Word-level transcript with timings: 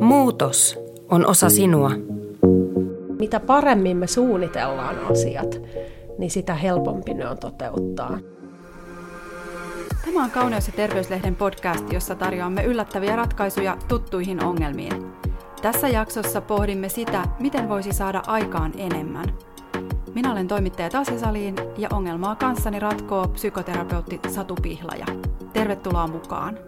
Muutos 0.00 0.78
on 1.10 1.26
osa 1.26 1.50
sinua. 1.50 1.90
Mitä 3.18 3.40
paremmin 3.40 3.96
me 3.96 4.06
suunnitellaan 4.06 4.96
asiat, 5.10 5.60
niin 6.18 6.30
sitä 6.30 6.54
helpompi 6.54 7.14
ne 7.14 7.28
on 7.28 7.38
toteuttaa. 7.38 8.18
Tämä 10.04 10.24
on 10.24 10.30
Kauneus- 10.30 10.66
ja 10.66 10.72
terveyslehden 10.76 11.36
podcast, 11.36 11.92
jossa 11.92 12.14
tarjoamme 12.14 12.64
yllättäviä 12.64 13.16
ratkaisuja 13.16 13.76
tuttuihin 13.88 14.44
ongelmiin. 14.44 15.12
Tässä 15.62 15.88
jaksossa 15.88 16.40
pohdimme 16.40 16.88
sitä, 16.88 17.24
miten 17.40 17.68
voisi 17.68 17.92
saada 17.92 18.22
aikaan 18.26 18.72
enemmän. 18.76 19.24
Minä 20.14 20.32
olen 20.32 20.48
toimittaja 20.48 20.90
Tasja 20.90 21.18
Saliin 21.18 21.54
ja 21.78 21.88
ongelmaa 21.92 22.36
kanssani 22.36 22.78
ratkoo 22.78 23.28
psykoterapeutti 23.28 24.20
Satu 24.28 24.54
Pihlaja. 24.62 25.06
Tervetuloa 25.52 26.06
mukaan! 26.06 26.58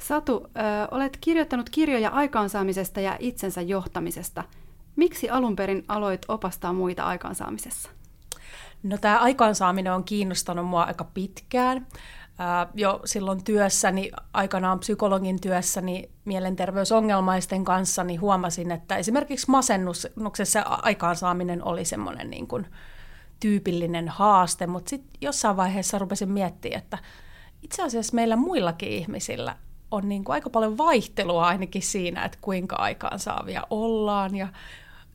Satu, 0.00 0.46
ö, 0.46 0.88
olet 0.90 1.18
kirjoittanut 1.20 1.70
kirjoja 1.70 2.10
aikaansaamisesta 2.10 3.00
ja 3.00 3.16
itsensä 3.18 3.60
johtamisesta. 3.60 4.44
Miksi 4.96 5.30
alun 5.30 5.56
perin 5.56 5.84
aloit 5.88 6.20
opastaa 6.28 6.72
muita 6.72 7.04
aikaansaamisessa? 7.04 7.90
No 8.82 8.98
tämä 8.98 9.18
aikaansaaminen 9.18 9.92
on 9.92 10.04
kiinnostanut 10.04 10.66
mua 10.66 10.82
aika 10.82 11.04
pitkään. 11.04 11.86
jo 12.74 13.00
silloin 13.04 13.44
työssäni, 13.44 14.10
aikanaan 14.32 14.78
psykologin 14.78 15.40
työssäni 15.40 16.10
mielenterveysongelmaisten 16.24 17.64
kanssa, 17.64 18.04
niin 18.04 18.20
huomasin, 18.20 18.70
että 18.70 18.96
esimerkiksi 18.96 19.50
masennuksessa 19.50 20.60
aikaansaaminen 20.60 21.64
oli 21.64 21.84
semmoinen 21.84 22.30
niin 22.30 22.46
kuin 22.46 22.66
tyypillinen 23.40 24.08
haaste, 24.08 24.66
mutta 24.66 24.90
sitten 24.90 25.10
jossain 25.20 25.56
vaiheessa 25.56 25.98
rupesin 25.98 26.30
miettimään, 26.30 26.78
että 26.82 26.98
itse 27.62 27.82
asiassa 27.82 28.14
meillä 28.14 28.36
muillakin 28.36 28.88
ihmisillä 28.88 29.56
on 29.90 30.08
niin 30.08 30.24
kuin 30.24 30.34
aika 30.34 30.50
paljon 30.50 30.78
vaihtelua 30.78 31.46
ainakin 31.46 31.82
siinä, 31.82 32.24
että 32.24 32.38
kuinka 32.40 32.76
aikaansaavia 32.76 33.62
ollaan 33.70 34.36
ja 34.36 34.48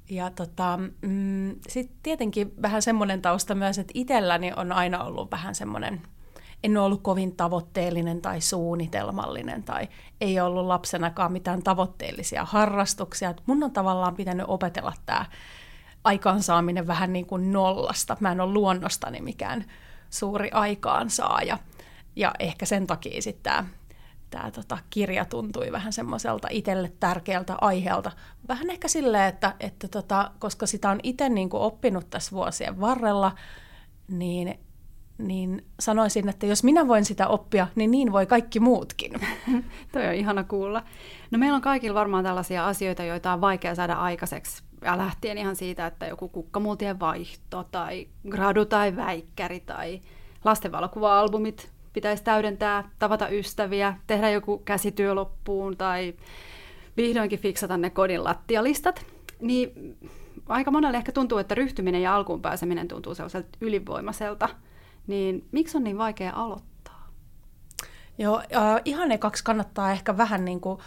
ja 0.09 0.29
tota, 0.29 0.79
mm, 1.01 1.55
sitten 1.67 1.97
tietenkin 2.03 2.53
vähän 2.61 2.81
semmoinen 2.81 3.21
tausta 3.21 3.55
myös, 3.55 3.77
että 3.77 3.91
itselläni 3.95 4.51
on 4.55 4.71
aina 4.71 5.03
ollut 5.03 5.31
vähän 5.31 5.55
semmoinen, 5.55 6.01
en 6.63 6.77
ole 6.77 6.85
ollut 6.85 7.01
kovin 7.03 7.35
tavoitteellinen 7.35 8.21
tai 8.21 8.41
suunnitelmallinen 8.41 9.63
tai 9.63 9.87
ei 10.21 10.39
ollut 10.39 10.65
lapsenakaan 10.65 11.31
mitään 11.31 11.63
tavoitteellisia 11.63 12.45
harrastuksia. 12.45 13.29
Et 13.29 13.41
mun 13.45 13.63
on 13.63 13.71
tavallaan 13.71 14.15
pitänyt 14.15 14.45
opetella 14.49 14.93
tämä 15.05 15.25
aikaansaaminen 16.03 16.87
vähän 16.87 17.13
niin 17.13 17.25
kuin 17.25 17.51
nollasta. 17.51 18.17
Mä 18.19 18.31
en 18.31 18.41
ole 18.41 18.53
luonnostani 18.53 19.21
mikään 19.21 19.65
suuri 20.09 20.49
aikaansaaja. 20.51 21.57
Ja 22.15 22.31
ehkä 22.39 22.65
sen 22.65 22.87
takia 22.87 23.21
sitten 23.21 23.43
tämä 23.43 23.65
tämä 24.33 24.51
tota, 24.51 24.77
kirja 24.89 25.25
tuntui 25.25 25.71
vähän 25.71 25.93
semmoiselta 25.93 26.47
itselle 26.51 26.91
tärkeältä 26.99 27.55
aiheelta. 27.61 28.11
Vähän 28.47 28.69
ehkä 28.69 28.87
silleen, 28.87 29.29
että, 29.29 29.55
että 29.59 29.87
tota, 29.87 30.31
koska 30.39 30.65
sitä 30.65 30.89
on 30.89 30.99
itse 31.03 31.29
niin 31.29 31.49
kuin 31.49 31.63
oppinut 31.63 32.09
tässä 32.09 32.31
vuosien 32.31 32.79
varrella, 32.79 33.31
niin, 34.07 34.59
niin 35.17 35.65
sanoisin, 35.79 36.29
että 36.29 36.45
jos 36.45 36.63
minä 36.63 36.87
voin 36.87 37.05
sitä 37.05 37.27
oppia, 37.27 37.67
niin 37.75 37.91
niin 37.91 38.11
voi 38.11 38.25
kaikki 38.25 38.59
muutkin. 38.59 39.11
Toi 39.91 40.07
on 40.07 40.13
ihana 40.13 40.43
kuulla. 40.43 40.83
No 41.31 41.39
meillä 41.39 41.55
on 41.55 41.61
kaikilla 41.61 41.99
varmaan 41.99 42.23
tällaisia 42.23 42.67
asioita, 42.67 43.03
joita 43.03 43.33
on 43.33 43.41
vaikea 43.41 43.75
saada 43.75 43.93
aikaiseksi. 43.93 44.63
Ja 44.81 44.97
lähtien 44.97 45.37
ihan 45.37 45.55
siitä, 45.55 45.87
että 45.87 46.05
joku 46.05 46.29
kukkamultien 46.29 46.99
vaihto 46.99 47.63
tai 47.71 48.07
gradu 48.29 48.65
tai 48.65 48.95
väikkäri 48.95 49.59
tai 49.59 50.01
lastenvalokuva-albumit 50.43 51.72
pitäisi 51.93 52.23
täydentää, 52.23 52.89
tavata 52.99 53.29
ystäviä, 53.29 53.97
tehdä 54.07 54.29
joku 54.29 54.57
käsityö 54.57 55.13
loppuun 55.13 55.77
tai 55.77 56.13
vihdoinkin 56.97 57.39
fiksata 57.39 57.77
ne 57.77 57.89
kodin 57.89 58.23
lattialistat, 58.23 59.05
niin 59.39 59.97
aika 60.47 60.71
monelle 60.71 60.97
ehkä 60.97 61.11
tuntuu, 61.11 61.37
että 61.37 61.55
ryhtyminen 61.55 62.01
ja 62.01 62.15
alkuun 62.15 62.41
pääseminen 62.41 62.87
tuntuu 62.87 63.15
sellaiselta 63.15 63.57
ylivoimaiselta. 63.61 64.49
Niin 65.07 65.47
miksi 65.51 65.77
on 65.77 65.83
niin 65.83 65.97
vaikea 65.97 66.33
aloittaa? 66.35 67.09
Joo, 68.17 68.37
äh, 68.39 68.81
ihan 68.85 69.11
ekaksi 69.11 69.43
kannattaa 69.43 69.91
ehkä 69.91 70.17
vähän 70.17 70.45
niin 70.45 70.61
kuin 70.61 70.79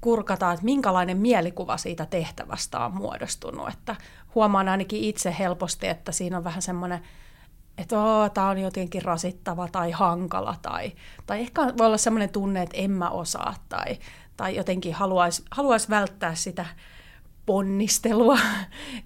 kurkata, 0.00 0.52
että 0.52 0.64
minkälainen 0.64 1.16
mielikuva 1.16 1.76
siitä 1.76 2.06
tehtävästä 2.06 2.84
on 2.84 2.94
muodostunut. 2.94 3.68
Että 3.68 3.96
huomaan 4.34 4.68
ainakin 4.68 5.00
itse 5.00 5.36
helposti, 5.38 5.88
että 5.88 6.12
siinä 6.12 6.36
on 6.36 6.44
vähän 6.44 6.62
semmoinen 6.62 7.00
että 7.80 7.96
tämä 8.34 8.48
on 8.48 8.58
jotenkin 8.58 9.02
rasittava 9.02 9.68
tai 9.68 9.90
hankala, 9.90 10.56
tai, 10.62 10.92
tai 11.26 11.40
ehkä 11.40 11.62
voi 11.78 11.86
olla 11.86 11.98
sellainen 11.98 12.30
tunne, 12.30 12.62
että 12.62 12.76
en 12.76 12.90
mä 12.90 13.10
osaa, 13.10 13.54
tai, 13.68 13.98
tai 14.36 14.56
jotenkin 14.56 14.94
haluaisi 14.94 15.42
haluais 15.50 15.90
välttää 15.90 16.34
sitä 16.34 16.66
ponnistelua. 17.46 18.38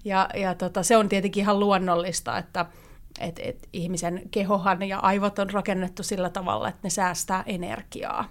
Ja, 0.05 0.29
ja 0.35 0.55
tota, 0.55 0.83
se 0.83 0.97
on 0.97 1.09
tietenkin 1.09 1.41
ihan 1.41 1.59
luonnollista, 1.59 2.37
että 2.37 2.65
et, 3.19 3.39
et 3.43 3.69
ihmisen 3.73 4.21
kehohan 4.31 4.83
ja 4.83 4.99
aivot 4.99 5.39
on 5.39 5.49
rakennettu 5.49 6.03
sillä 6.03 6.29
tavalla, 6.29 6.69
että 6.69 6.79
ne 6.83 6.89
säästää 6.89 7.43
energiaa 7.45 8.25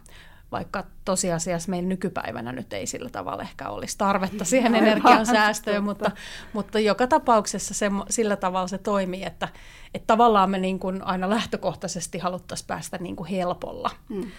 vaikka 0.54 0.84
tosiasiassa 1.04 1.70
meidän 1.70 1.88
nykypäivänä 1.88 2.52
nyt 2.52 2.72
ei 2.72 2.86
sillä 2.86 3.10
tavalla 3.10 3.42
ehkä 3.42 3.68
olisi 3.68 3.98
tarvetta 3.98 4.44
siihen 4.44 4.74
energian 4.74 5.26
säästöön, 5.26 5.84
mutta, 5.84 6.10
mutta 6.52 6.78
joka 6.78 7.06
tapauksessa 7.06 7.74
se, 7.74 7.90
sillä 8.10 8.36
tavalla 8.36 8.68
se 8.68 8.78
toimii, 8.78 9.24
että, 9.24 9.48
että 9.94 10.06
tavallaan 10.06 10.50
me 10.50 10.58
niin 10.58 10.78
kuin 10.78 11.02
aina 11.02 11.30
lähtökohtaisesti 11.30 12.18
haluttaisiin 12.18 12.66
päästä 12.66 12.98
niin 12.98 13.16
kuin 13.16 13.30
helpolla. 13.30 13.90
Hmm. 14.08 14.30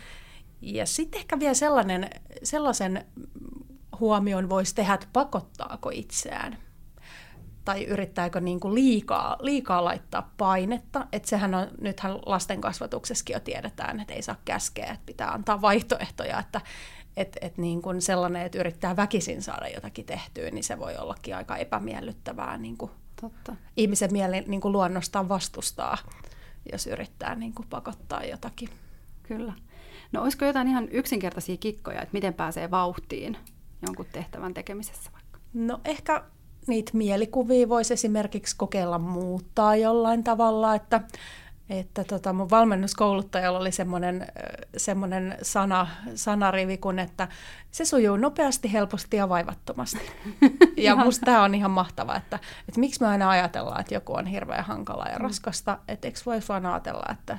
Ja 0.62 0.86
sitten 0.86 1.20
ehkä 1.20 1.40
vielä 1.40 1.53
sellainen, 1.53 2.09
sellaisen 2.44 3.06
huomion 4.00 4.50
voisi 4.50 4.76
tehdä, 4.76 4.94
että 4.94 5.08
pakottaako 5.14 5.90
itseään 5.94 6.58
tai 7.66 7.84
yrittääkö 7.84 8.42
niin 8.42 8.59
kuin 8.59 8.76
liikaa, 8.76 9.38
liikaa 9.40 9.86
laittaa 9.86 10.34
painetta. 10.38 11.08
Että 11.12 11.30
sehän 11.30 11.56
on, 11.56 11.68
nythän 11.81 12.20
lasten 12.26 12.62
kasvatuksessakin 12.62 13.34
jo 13.34 13.40
tiedetään, 13.40 14.00
että 14.00 14.14
ei 14.14 14.22
saa 14.22 14.36
käskeä, 14.46 14.86
että 14.86 15.06
pitää 15.06 15.31
antaa 15.31 15.62
vaihtoehtoja, 15.62 16.40
että 16.40 16.62
et, 17.18 17.38
et 17.42 17.58
niin 17.58 17.81
kuin 17.81 18.02
sellainen, 18.02 18.42
että 18.42 18.59
yrittää 18.59 18.96
väkisin 18.96 19.42
saada 19.42 19.68
jotakin 19.68 20.06
tehtyä, 20.06 20.52
niin 20.52 20.64
se 20.64 20.80
voi 20.80 20.98
ollakin 20.98 21.36
aika 21.36 21.58
epämiellyttävää 21.58 22.58
niin 22.58 22.78
kuin 22.78 22.92
Totta. 23.22 23.56
ihmisen 23.78 24.12
mieli 24.12 24.42
niin 24.47 24.62
kuin 24.62 24.72
luonnostaan 24.72 25.30
vastustaa, 25.30 25.97
jos 26.72 26.88
yrittää 26.88 27.36
niin 27.36 27.53
kuin 27.53 27.68
pakottaa 27.70 28.24
jotakin. 28.24 28.70
Kyllä. 29.24 29.53
No 30.12 30.22
olisiko 30.22 30.46
jotain 30.46 30.68
ihan 30.68 30.90
yksinkertaisia 30.92 31.58
kikkoja, 31.58 32.02
että 32.02 32.14
miten 32.14 32.34
pääsee 32.34 32.72
vauhtiin 32.72 33.38
jonkun 33.82 34.06
tehtävän 34.12 34.53
tekemisessä 34.53 35.12
vaikka? 35.14 35.40
No 35.53 35.82
ehkä 35.86 36.24
niitä 36.68 36.92
mielikuvia 36.94 37.70
voisi 37.70 37.94
esimerkiksi 37.94 38.56
kokeilla 38.58 39.00
muuttaa 39.00 39.76
jollain 39.76 40.24
tavalla, 40.24 40.76
että 40.76 41.02
että 41.70 42.03
tota, 42.03 42.34
mun 42.34 42.50
valmennuskouluttajalla 42.50 43.59
oli 43.59 43.72
semmoinen, 43.72 44.28
semmoinen 44.78 45.38
sana, 45.42 45.88
sanarivi, 46.16 46.78
kun 46.78 47.00
että 47.00 47.28
se 47.72 47.86
sujuu 47.86 48.18
nopeasti, 48.18 48.74
helposti 48.74 49.18
ja 49.18 49.30
vaivattomasti. 49.30 50.12
ja 50.78 50.96
musta 50.96 51.26
tämä 51.26 51.44
on 51.44 51.56
ihan 51.56 51.72
mahtava, 51.72 52.16
että, 52.16 52.40
että 52.70 52.80
miksi 52.80 53.02
me 53.02 53.08
aina 53.08 53.30
ajatellaan, 53.30 53.82
että 53.82 53.94
joku 53.94 54.14
on 54.14 54.26
hirveän 54.26 54.66
hankala 54.66 55.06
ja 55.06 55.20
mm. 55.20 55.24
raskasta, 55.24 55.78
että 55.88 56.08
eikö 56.08 56.20
voi 56.26 56.40
vaan 56.50 56.66
ajatella, 56.66 57.06
että 57.12 57.38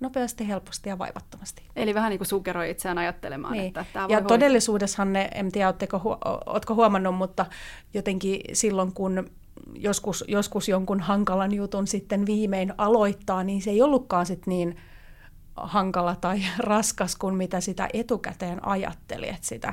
nopeasti, 0.00 0.48
helposti 0.48 0.88
ja 0.88 0.98
vaivattomasti. 0.98 1.62
Eli 1.76 1.94
vähän 1.94 2.10
niin 2.10 2.18
kuin 2.18 2.28
sukeroi 2.28 2.70
itseään 2.70 2.98
ajattelemaan, 2.98 3.52
niin. 3.52 3.66
että 3.66 3.84
tämä 3.92 4.08
voi 4.08 4.12
Ja 4.12 4.16
hoitaa. 4.16 4.38
todellisuudessahan 4.38 5.12
ne, 5.12 5.28
en 5.34 5.52
tiedä, 5.52 5.74
oletko 6.46 6.74
huomannut, 6.74 7.14
mutta 7.14 7.46
jotenkin 7.94 8.40
silloin, 8.52 8.92
kun 8.92 9.30
joskus, 9.74 10.24
joskus 10.28 10.68
jonkun 10.68 11.00
hankalan 11.00 11.54
jutun 11.54 11.86
sitten 11.86 12.26
viimein 12.26 12.74
aloittaa, 12.78 13.44
niin 13.44 13.62
se 13.62 13.70
ei 13.70 13.82
ollutkaan 13.82 14.26
sitten 14.26 14.52
niin 14.52 14.76
hankala 15.56 16.16
tai 16.16 16.40
raskas 16.58 17.16
kuin 17.16 17.34
mitä 17.34 17.60
sitä 17.60 17.88
etukäteen 17.92 18.66
ajatteli, 18.66 19.28
että 19.28 19.46
sitä 19.46 19.72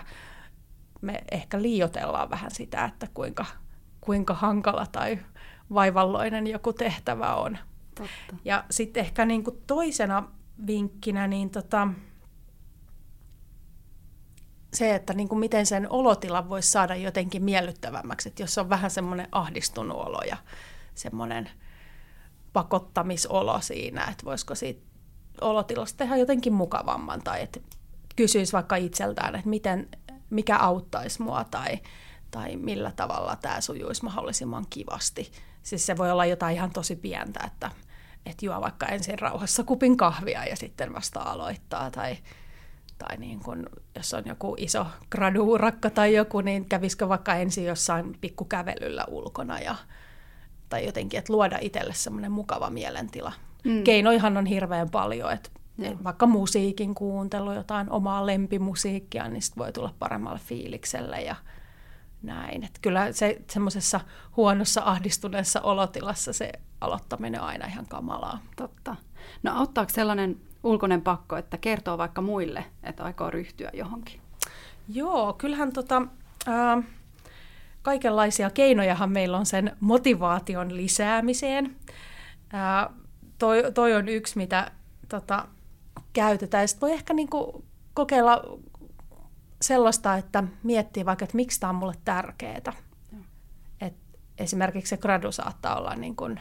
me 1.02 1.24
ehkä 1.32 1.62
liiotellaan 1.62 2.30
vähän 2.30 2.52
sitä, 2.52 2.86
että 2.86 3.08
kuinka, 3.14 3.46
kuinka 4.02 4.34
hankala 4.34 4.86
tai 4.92 5.20
vaivalloinen 5.74 6.48
joku 6.48 6.74
tehtävä 6.74 7.36
on. 7.36 7.58
Totta. 7.98 8.42
Ja 8.46 8.64
sitten 8.70 9.02
ehkä 9.02 9.26
niin 9.26 9.44
kuin 9.44 9.62
toisena 9.68 10.32
vinkkinä 10.68 11.28
niin 11.28 11.50
tota, 11.50 11.88
se, 14.74 14.96
että 14.96 15.14
niin 15.14 15.30
kuin 15.30 15.40
miten 15.40 15.66
sen 15.66 15.92
olotilan 15.92 16.50
voisi 16.50 16.72
saada 16.72 16.96
jotenkin 16.96 17.44
miellyttävämmäksi, 17.44 18.30
että 18.30 18.44
jos 18.44 18.58
on 18.58 18.70
vähän 18.70 18.92
semmoinen 18.92 19.28
ahdistunut 19.32 19.98
olo 19.98 20.22
ja 20.22 20.38
semmoinen 20.96 21.50
pakottamisolo 22.54 23.62
siinä, 23.62 24.04
että 24.12 24.26
voisiko 24.26 24.56
siitä 24.56 24.82
olotilasta 25.42 25.98
tehdä 25.98 26.16
jotenkin 26.16 26.54
mukavamman 26.54 27.22
tai 27.24 27.42
että 27.42 27.60
kysyisi 28.16 28.54
vaikka 28.54 28.76
itseltään, 28.76 29.36
että 29.36 29.50
miten, 29.50 29.90
mikä 30.30 30.58
auttaisi 30.58 31.22
mua 31.22 31.44
tai, 31.44 31.80
tai 32.32 32.56
millä 32.56 32.92
tavalla 32.96 33.36
tämä 33.36 33.62
sujuisi 33.62 34.04
mahdollisimman 34.04 34.66
kivasti. 34.70 35.32
Siis 35.64 35.86
se 35.86 35.98
voi 35.98 36.12
olla 36.12 36.26
jotain 36.26 36.56
ihan 36.56 36.72
tosi 36.72 36.96
pientä, 36.96 37.40
että 37.48 37.72
että 38.30 38.46
juo 38.46 38.62
vaikka 38.62 38.86
ensin 38.86 39.20
rauhassa 39.20 39.64
kupin 39.64 39.98
kahvia 39.98 40.46
ja 40.46 40.56
sitten 40.56 40.94
vasta 40.94 41.20
aloittaa 41.20 41.92
tai, 41.92 42.18
tai 42.98 43.18
niin 43.18 43.40
kun, 43.40 43.70
jos 43.96 44.14
on 44.14 44.24
joku 44.26 44.56
iso 44.58 44.88
graduurakka 45.12 45.90
tai 45.90 46.16
joku, 46.16 46.42
niin 46.42 46.66
kävisikö 46.66 47.10
vaikka 47.10 47.36
ensin 47.36 47.66
jossain 47.66 48.18
pikkukävelyllä 48.22 49.06
ulkona 49.08 49.60
ja, 49.60 49.76
tai 50.70 50.86
jotenkin, 50.86 51.18
että 51.18 51.34
luoda 51.34 51.58
itselle 51.62 51.94
semmoinen 51.94 52.32
mukava 52.32 52.70
mielentila. 52.70 53.34
Mm. 53.64 53.84
Keinoihan 53.84 54.38
on 54.38 54.46
hirveän 54.46 54.90
paljon, 54.90 55.32
että 55.32 55.50
Joo. 55.78 55.96
vaikka 56.04 56.26
musiikin 56.26 56.96
kuuntelu, 56.96 57.54
jotain 57.54 57.92
omaa 57.92 58.26
lempimusiikkia, 58.26 59.28
niin 59.28 59.42
sit 59.42 59.58
voi 59.58 59.74
tulla 59.74 59.94
paremmalle 60.00 60.40
fiilikselle 60.40 61.22
ja 61.22 61.36
näin. 62.22 62.64
Et 62.64 62.80
kyllä 62.82 63.12
se 63.12 63.42
semmoisessa 63.50 64.00
huonossa 64.38 64.82
ahdistuneessa 64.86 65.62
olotilassa 65.62 66.34
se 66.34 66.52
aloittaminen 66.82 67.42
on 67.42 67.48
aina 67.48 67.68
ihan 67.68 67.86
kamalaa. 67.86 68.40
Totta. 68.56 68.96
No 69.44 69.60
auttaako 69.60 69.92
sellainen 69.94 70.42
ulkoinen 70.64 71.02
pakko, 71.02 71.38
että 71.38 71.58
kertoo 71.58 71.98
vaikka 71.98 72.22
muille, 72.22 72.66
että 72.84 73.04
aikoo 73.04 73.30
ryhtyä 73.30 73.70
johonkin? 73.74 74.22
Joo, 74.90 75.34
kyllähän 75.34 75.74
tota, 75.74 76.02
ää, 76.48 76.84
kaikenlaisia 77.82 78.50
keinojahan 78.50 79.12
meillä 79.12 79.38
on 79.38 79.46
sen 79.46 79.78
motivaation 79.80 80.76
lisäämiseen. 80.76 81.76
Ää, 82.54 82.90
toi, 83.38 83.64
toi 83.74 83.96
on 83.96 84.10
yksi, 84.10 84.38
mitä 84.38 84.72
tota, 85.10 85.48
käytetään. 86.14 86.68
Sitten 86.68 86.88
voi 86.88 86.96
ehkä 86.96 87.14
niinku 87.14 87.66
kokeilla 87.94 88.44
sellaista, 89.62 90.16
että 90.16 90.44
miettii 90.64 91.06
vaikka, 91.06 91.24
että 91.26 91.36
miksi 91.36 91.60
tämä 91.60 91.70
on 91.70 91.76
mulle 91.76 91.96
tärkeää. 92.06 92.74
Et 93.82 93.96
esimerkiksi 94.38 94.90
se 94.90 94.98
gradu 94.98 95.32
saattaa 95.32 95.78
olla 95.78 95.96
niin 95.96 96.16
kuin 96.16 96.40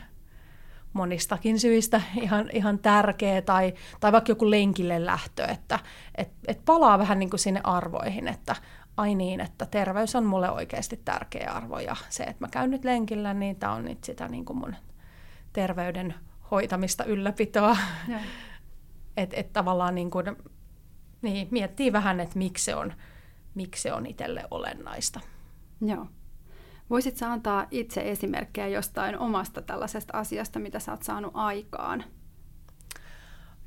monistakin 0.96 1.60
syistä 1.60 2.02
ihan, 2.20 2.50
ihan 2.52 2.78
tärkeä, 2.78 3.42
tai, 3.42 3.74
tai 4.00 4.12
vaikka 4.12 4.30
joku 4.30 4.50
lenkille 4.50 5.06
lähtö, 5.06 5.44
että 5.44 5.78
et, 6.14 6.30
et 6.48 6.64
palaa 6.64 6.98
vähän 6.98 7.18
niin 7.18 7.30
kuin 7.30 7.40
sinne 7.40 7.60
arvoihin, 7.64 8.28
että 8.28 8.56
ai 8.96 9.14
niin, 9.14 9.40
että 9.40 9.66
terveys 9.66 10.16
on 10.16 10.24
mulle 10.24 10.50
oikeasti 10.50 11.00
tärkeä 11.04 11.50
arvo, 11.50 11.78
ja 11.78 11.96
se, 12.08 12.24
että 12.24 12.44
mä 12.44 12.48
käyn 12.48 12.70
nyt 12.70 12.84
lenkillä, 12.84 13.34
niin 13.34 13.56
tämä 13.56 13.72
on 13.72 13.84
nyt 13.84 14.04
sitä 14.04 14.28
niin 14.28 14.44
kuin 14.44 14.58
mun 14.58 14.76
terveyden 15.52 16.14
hoitamista, 16.50 17.04
ylläpitoa. 17.04 17.76
että 19.16 19.36
et 19.36 19.52
tavallaan 19.52 19.94
niin 19.94 20.10
kuin, 20.10 20.26
niin, 21.22 21.48
miettii 21.50 21.92
vähän, 21.92 22.20
että 22.20 22.38
miksi 22.38 22.64
se 22.64 22.74
on, 22.74 22.92
miksi 23.54 23.82
se 23.82 23.92
on 23.92 24.06
itselle 24.06 24.44
olennaista. 24.50 25.20
Joo. 25.80 26.06
Voisitko 26.90 27.26
antaa 27.26 27.66
itse 27.70 28.10
esimerkkejä 28.10 28.68
jostain 28.68 29.18
omasta 29.18 29.62
tällaisesta 29.62 30.18
asiasta, 30.18 30.58
mitä 30.58 30.78
sä 30.78 30.92
oot 30.92 31.02
saanut 31.02 31.30
aikaan? 31.34 32.04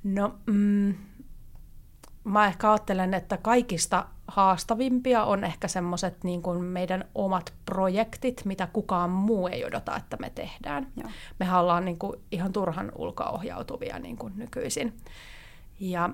No, 0.03 0.39
mm, 0.45 0.93
mä 2.23 2.47
ehkä 2.47 2.71
ajattelen, 2.71 3.13
että 3.13 3.37
kaikista 3.37 4.05
haastavimpia 4.27 5.23
on 5.23 5.43
ehkä 5.43 5.67
semmoiset 5.67 6.23
niin 6.23 6.41
kuin 6.41 6.63
meidän 6.63 7.05
omat 7.15 7.53
projektit, 7.65 8.41
mitä 8.45 8.67
kukaan 8.67 9.09
muu 9.09 9.47
ei 9.47 9.65
odota, 9.65 9.95
että 9.97 10.17
me 10.17 10.29
tehdään. 10.29 10.87
Joo. 10.97 11.09
Mehän 11.39 11.61
ollaan 11.61 11.85
niin 11.85 11.99
kuin 11.99 12.21
ihan 12.31 12.51
turhan 12.51 12.91
ulkoohjautuvia 12.95 13.99
niin 13.99 14.17
kuin 14.17 14.33
nykyisin. 14.35 14.97
Ja 15.79 16.09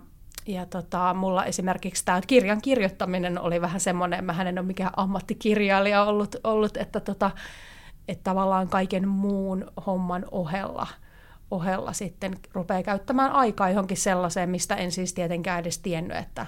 ja 0.48 0.66
tota, 0.66 1.14
mulla 1.14 1.46
esimerkiksi 1.46 2.06
tämä 2.06 2.22
kirjan 2.28 2.62
kirjoittaminen 2.62 3.40
oli 3.40 3.62
vähän 3.62 3.80
semmoinen, 3.80 4.26
mä 4.26 4.42
en 4.42 4.60
ole 4.60 4.68
mikään 4.68 4.92
ammattikirjailija 4.98 6.04
ollut, 6.04 6.36
ollut 6.44 6.78
että, 6.78 7.00
tota, 7.00 7.32
että 8.08 8.24
tavallaan 8.24 8.68
kaiken 8.68 9.08
muun 9.08 9.72
homman 9.86 10.26
ohella, 10.32 10.88
ohella 11.52 11.94
sitten 11.94 12.36
rupeaa 12.54 12.84
käyttämään 12.84 13.32
aikaa 13.32 13.70
johonkin 13.70 13.98
sellaiseen, 13.98 14.50
mistä 14.50 14.76
en 14.76 14.92
siis 14.92 15.14
tietenkään 15.14 15.60
edes 15.60 15.80
tiennyt, 15.80 16.18
että 16.18 16.46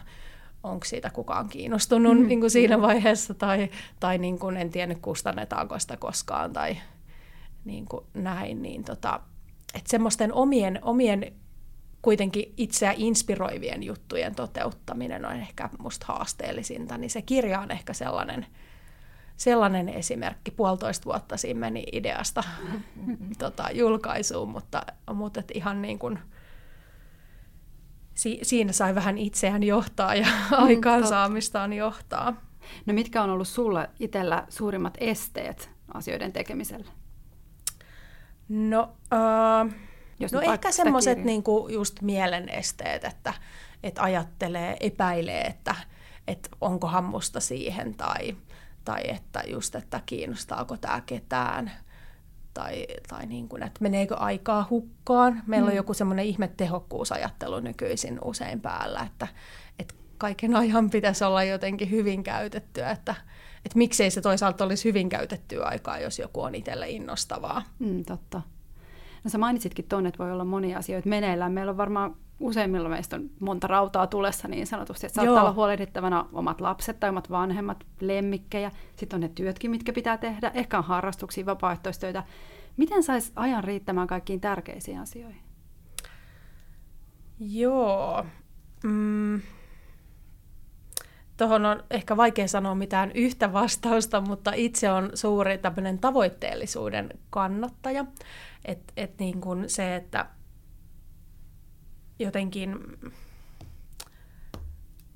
onko 0.63 0.85
siitä 0.85 1.09
kukaan 1.09 1.49
kiinnostunut 1.49 2.17
mm. 2.17 2.27
niin 2.27 2.39
kuin 2.39 2.51
siinä 2.51 2.81
vaiheessa, 2.81 3.33
tai, 3.33 3.69
tai 3.99 4.17
niin 4.17 4.39
kuin 4.39 4.57
en 4.57 4.69
tiennyt 4.69 4.99
kustannetaanko 5.01 5.79
sitä 5.79 5.97
koskaan, 5.97 6.53
tai 6.53 6.77
niin 7.65 7.85
kuin 7.85 8.05
näin, 8.13 8.61
niin 8.61 8.83
tota, 8.83 9.19
että 9.75 9.89
semmoisten 9.89 10.33
omien, 10.33 10.79
omien 10.81 11.33
kuitenkin 12.07 12.53
itseä 12.57 12.93
inspiroivien 12.97 13.83
juttujen 13.83 14.35
toteuttaminen 14.35 15.25
on 15.25 15.31
ehkä 15.31 15.69
musta 15.79 16.05
haasteellisinta, 16.05 16.97
niin 16.97 17.09
se 17.09 17.21
kirja 17.21 17.59
on 17.59 17.71
ehkä 17.71 17.93
sellainen, 17.93 18.45
sellainen 19.37 19.89
esimerkki. 19.89 20.51
Puolitoista 20.51 21.05
vuotta 21.05 21.37
siinä 21.37 21.59
meni 21.59 21.83
ideasta 21.91 22.43
tota, 23.39 23.71
julkaisuun, 23.73 24.49
mutta, 24.49 24.81
mutta 25.13 25.39
et 25.39 25.51
ihan 25.53 25.81
niin 25.81 25.99
kuin, 25.99 26.19
si, 28.13 28.39
siinä 28.41 28.71
sai 28.71 28.95
vähän 28.95 29.17
itseään 29.17 29.63
johtaa 29.63 30.15
ja 30.15 30.27
mm, 30.27 30.57
aikaansaamistaan 30.65 31.73
johtaa. 31.73 32.41
No 32.85 32.93
mitkä 32.93 33.23
on 33.23 33.29
ollut 33.29 33.47
sulla 33.47 33.87
itsellä 33.99 34.45
suurimmat 34.49 34.97
esteet 34.99 35.69
asioiden 35.93 36.33
tekemiselle? 36.33 36.91
No, 38.49 38.95
uh, 39.13 39.86
jos 40.19 40.31
no 40.31 40.41
ehkä 40.41 40.71
semmoiset 40.71 41.23
niinku 41.23 41.67
just 41.71 42.01
mielenesteet, 42.01 43.03
että, 43.03 43.33
että 43.83 44.03
ajattelee, 44.03 44.77
epäilee, 44.79 45.41
että, 45.41 45.75
että 46.27 46.49
onkohan 46.61 47.03
musta 47.03 47.39
siihen 47.39 47.93
tai, 47.93 48.35
tai 48.85 49.01
että 49.09 49.43
just, 49.47 49.75
että 49.75 50.01
kiinnostaako 50.05 50.77
tämä 50.77 51.01
ketään 51.05 51.71
tai, 52.53 52.87
tai 53.07 53.25
niin 53.25 53.49
kuin, 53.49 53.63
että 53.63 53.79
meneekö 53.81 54.15
aikaa 54.15 54.67
hukkaan. 54.69 55.43
Meillä 55.47 55.65
mm. 55.65 55.71
on 55.71 55.75
joku 55.75 55.93
semmoinen 55.93 56.25
ihme 56.25 56.47
tehokkuusajattelu 56.57 57.59
nykyisin 57.59 58.19
usein 58.23 58.61
päällä, 58.61 59.01
että, 59.01 59.27
että 59.79 59.95
kaiken 60.17 60.55
ajan 60.55 60.89
pitäisi 60.89 61.23
olla 61.23 61.43
jotenkin 61.43 61.91
hyvin 61.91 62.23
käytettyä, 62.23 62.91
että, 62.91 63.15
että 63.65 63.77
miksei 63.77 64.11
se 64.11 64.21
toisaalta 64.21 64.63
olisi 64.63 64.85
hyvin 64.85 65.09
käytettyä 65.09 65.65
aikaa, 65.65 65.99
jos 65.99 66.19
joku 66.19 66.41
on 66.41 66.55
itselle 66.55 66.89
innostavaa. 66.89 67.63
Mm, 67.79 68.05
totta. 68.05 68.41
No 69.23 69.29
sä 69.29 69.37
mainitsitkin 69.37 69.85
tuonne, 69.89 70.07
että 70.07 70.23
voi 70.23 70.31
olla 70.31 70.45
monia 70.45 70.77
asioita 70.77 71.09
meneillään. 71.09 71.51
Meillä 71.51 71.69
on 71.69 71.77
varmaan 71.77 72.15
useimmilla 72.39 72.89
meistä 72.89 73.15
on 73.15 73.29
monta 73.39 73.67
rautaa 73.67 74.07
tulessa 74.07 74.47
niin 74.47 74.67
sanotusti, 74.67 75.05
että 75.05 75.15
saattaa 75.15 75.35
Joo. 75.35 75.41
olla 75.41 75.53
huolehdittavana 75.53 76.25
omat 76.33 76.61
lapset 76.61 76.99
tai 76.99 77.09
omat 77.09 77.29
vanhemmat, 77.29 77.83
lemmikkejä. 77.99 78.71
Sitten 78.95 79.17
on 79.17 79.21
ne 79.21 79.29
työtkin, 79.29 79.71
mitkä 79.71 79.93
pitää 79.93 80.17
tehdä. 80.17 80.51
Ehkä 80.53 80.77
on 80.77 80.83
harrastuksia, 80.83 81.45
vapaaehtoistöitä. 81.45 82.23
Miten 82.77 83.03
saisi 83.03 83.31
ajan 83.35 83.63
riittämään 83.63 84.07
kaikkiin 84.07 84.41
tärkeisiin 84.41 84.99
asioihin? 84.99 85.41
Joo. 87.39 88.25
Mm. 88.83 89.41
Tuohon 91.37 91.65
on 91.65 91.83
ehkä 91.89 92.17
vaikea 92.17 92.47
sanoa 92.47 92.75
mitään 92.75 93.11
yhtä 93.11 93.53
vastausta, 93.53 94.21
mutta 94.21 94.51
itse 94.55 94.91
on 94.91 95.09
suuri 95.13 95.57
tämmöinen 95.57 95.99
tavoitteellisuuden 95.99 97.09
kannattaja. 97.29 98.05
Että 98.67 98.93
et 98.97 99.19
niin 99.19 99.41
kuin 99.41 99.69
se, 99.69 99.95
että 99.95 100.29
jotenkin 102.19 102.75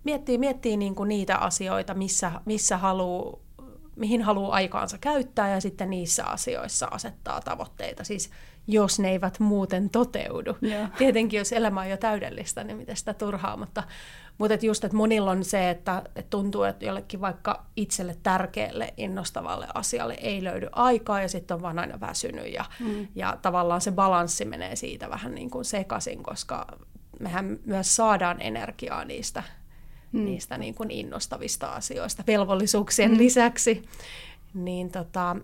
miettii, 0.04 0.38
miettii 0.38 0.78
niin 0.78 0.96
kuin 0.96 1.08
niitä 1.08 1.38
asioita, 1.38 1.94
missä, 1.94 2.32
missä 2.46 2.78
haluu, 2.78 3.41
mihin 4.02 4.22
haluaa 4.22 4.54
aikaansa 4.54 4.98
käyttää 4.98 5.50
ja 5.50 5.62
sitten 5.62 5.90
niissä 5.90 6.26
asioissa 6.26 6.88
asettaa 6.92 7.42
tavoitteita. 7.42 8.04
Siis 8.04 8.30
jos 8.68 9.00
ne 9.00 9.10
eivät 9.10 9.40
muuten 9.40 9.90
toteudu. 9.90 10.58
Yeah. 10.64 10.92
Tietenkin 10.98 11.38
jos 11.38 11.54
elämä 11.54 11.82
on 11.82 11.90
jo 11.90 11.98
täydellistä, 11.98 12.64
niin 12.64 12.78
miten 12.78 12.98
sitä 12.98 13.14
turhaa, 13.14 13.58
mutta, 13.58 13.84
mutta 14.38 14.54
et 14.54 14.64
just, 14.64 14.84
että 14.84 14.98
monilla 14.98 15.32
on 15.32 15.44
se, 15.44 15.70
että, 15.70 16.02
että 16.16 16.30
tuntuu, 16.30 16.64
että 16.64 16.86
jollekin 16.86 17.22
vaikka 17.22 17.66
itselle 17.76 18.18
tärkeälle, 18.24 18.94
innostavalle 18.98 19.68
asialle 19.74 20.14
ei 20.14 20.44
löydy 20.44 20.68
aikaa 20.72 21.22
ja 21.22 21.30
sitten 21.30 21.56
on 21.56 21.62
vaan 21.62 21.80
aina 21.80 22.00
väsynyt 22.00 22.54
ja, 22.54 22.66
mm. 22.80 23.08
ja 23.16 23.38
tavallaan 23.42 23.82
se 23.82 23.92
balanssi 23.92 24.46
menee 24.46 24.76
siitä 24.76 25.10
vähän 25.10 25.36
niin 25.36 25.50
kuin 25.50 25.66
sekaisin, 25.66 26.24
koska 26.24 26.68
mehän 27.20 27.60
myös 27.66 27.96
saadaan 27.96 28.42
energiaa 28.42 29.06
niistä, 29.06 29.44
mm. 30.12 30.26
niistä 30.26 30.58
niin 30.58 30.76
kuin 30.76 30.92
innostavista 30.92 31.68
asioista 31.68 32.24
velvollisuuksien 32.28 33.12
mm. 33.12 33.18
lisäksi. 33.18 33.82
Niin 34.54 34.92
tota, 34.92 35.36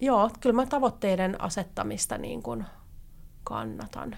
joo, 0.00 0.30
kyllä 0.40 0.56
mä 0.56 0.66
tavoitteiden 0.66 1.40
asettamista 1.40 2.18
niin 2.18 2.42
kuin 2.42 2.64
kannatan. 3.44 4.16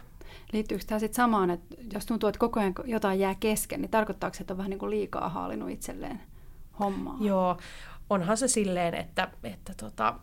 Liittyykö 0.52 0.84
tämä 0.86 0.98
sitten 0.98 1.16
samaan, 1.16 1.50
että 1.50 1.76
jos 1.92 2.06
tuntuu, 2.06 2.28
että 2.28 2.38
koko 2.38 2.60
ajan 2.60 2.74
jotain 2.84 3.20
jää 3.20 3.34
kesken, 3.34 3.80
niin 3.80 3.90
tarkoittaako 3.90 4.34
se, 4.34 4.42
että 4.42 4.54
on 4.54 4.58
vähän 4.58 4.70
niin 4.70 4.78
kuin 4.78 4.90
liikaa 4.90 5.28
haalinut 5.28 5.70
itselleen 5.70 6.20
hommaa? 6.80 7.16
Joo, 7.20 7.56
onhan 8.10 8.36
se 8.36 8.48
silleen, 8.48 8.94
että, 8.94 9.28
että 9.44 9.74
tota, 9.76 10.14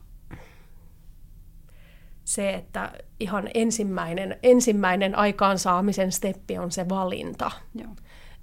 se, 2.23 2.53
että 2.53 2.93
ihan 3.19 3.49
ensimmäinen, 3.53 4.39
ensimmäinen 4.43 5.17
aikaansaamisen 5.17 6.11
steppi 6.11 6.57
on 6.57 6.71
se 6.71 6.89
valinta. 6.89 7.51
Joo. 7.75 7.91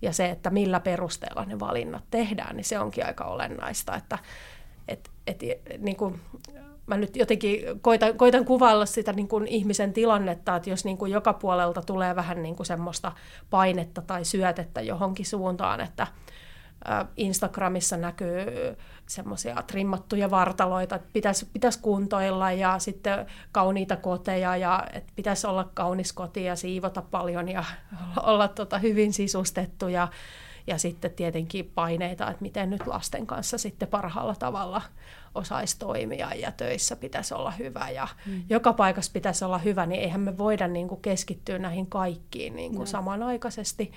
Ja 0.02 0.12
se, 0.12 0.30
että 0.30 0.50
millä 0.50 0.80
perusteella 0.80 1.44
ne 1.44 1.60
valinnat 1.60 2.04
tehdään, 2.10 2.56
niin 2.56 2.64
se 2.64 2.78
onkin 2.78 3.06
aika 3.06 3.24
olennaista. 3.24 3.96
Että 3.96 4.18
et, 4.88 5.10
et, 5.26 5.40
niin 5.78 5.96
kuin, 5.96 6.20
mä 6.86 6.96
nyt 6.96 7.16
jotenkin 7.16 7.80
koitan, 7.80 8.16
koitan 8.16 8.44
kuvailla 8.44 8.86
sitä 8.86 9.12
niin 9.12 9.28
kuin 9.28 9.46
ihmisen 9.46 9.92
tilannetta, 9.92 10.56
että 10.56 10.70
jos 10.70 10.84
niin 10.84 10.98
kuin 10.98 11.12
joka 11.12 11.32
puolelta 11.32 11.82
tulee 11.82 12.16
vähän 12.16 12.42
niin 12.42 12.56
kuin 12.56 12.66
semmoista 12.66 13.12
painetta 13.50 14.02
tai 14.02 14.24
syötettä 14.24 14.80
johonkin 14.80 15.26
suuntaan, 15.26 15.80
että 15.80 16.06
Instagramissa 17.16 17.96
näkyy 17.96 18.44
semmoisia 19.06 19.62
trimmattuja 19.66 20.30
vartaloita, 20.30 20.94
että 20.96 21.08
pitäisi, 21.12 21.46
pitäisi 21.52 21.78
kuntoilla 21.82 22.52
ja 22.52 22.78
sitten 22.78 23.26
kauniita 23.52 23.96
koteja 23.96 24.56
ja 24.56 24.86
että 24.92 25.12
pitäisi 25.16 25.46
olla 25.46 25.70
kaunis 25.74 26.12
koti 26.12 26.44
ja 26.44 26.56
siivota 26.56 27.02
paljon 27.02 27.48
ja 27.48 27.64
olla 28.22 28.48
tota 28.48 28.78
hyvin 28.78 29.12
sisustettu 29.12 29.88
ja, 29.88 30.08
ja 30.66 30.78
sitten 30.78 31.10
tietenkin 31.10 31.72
paineita, 31.74 32.30
että 32.30 32.42
miten 32.42 32.70
nyt 32.70 32.86
lasten 32.86 33.26
kanssa 33.26 33.58
sitten 33.58 33.88
parhaalla 33.88 34.34
tavalla 34.34 34.82
osaisi 35.34 35.78
toimia 35.78 36.34
ja 36.34 36.52
töissä 36.52 36.96
pitäisi 36.96 37.34
olla 37.34 37.50
hyvä 37.50 37.90
ja 37.90 38.08
mm. 38.26 38.42
joka 38.48 38.72
paikassa 38.72 39.12
pitäisi 39.12 39.44
olla 39.44 39.58
hyvä, 39.58 39.86
niin 39.86 40.02
eihän 40.02 40.20
me 40.20 40.38
voida 40.38 40.68
niin 40.68 40.88
kuin 40.88 41.02
keskittyä 41.02 41.58
näihin 41.58 41.86
kaikkiin 41.86 42.56
niin 42.56 42.70
kuin 42.70 42.80
no. 42.80 42.86
samanaikaisesti. 42.86 43.92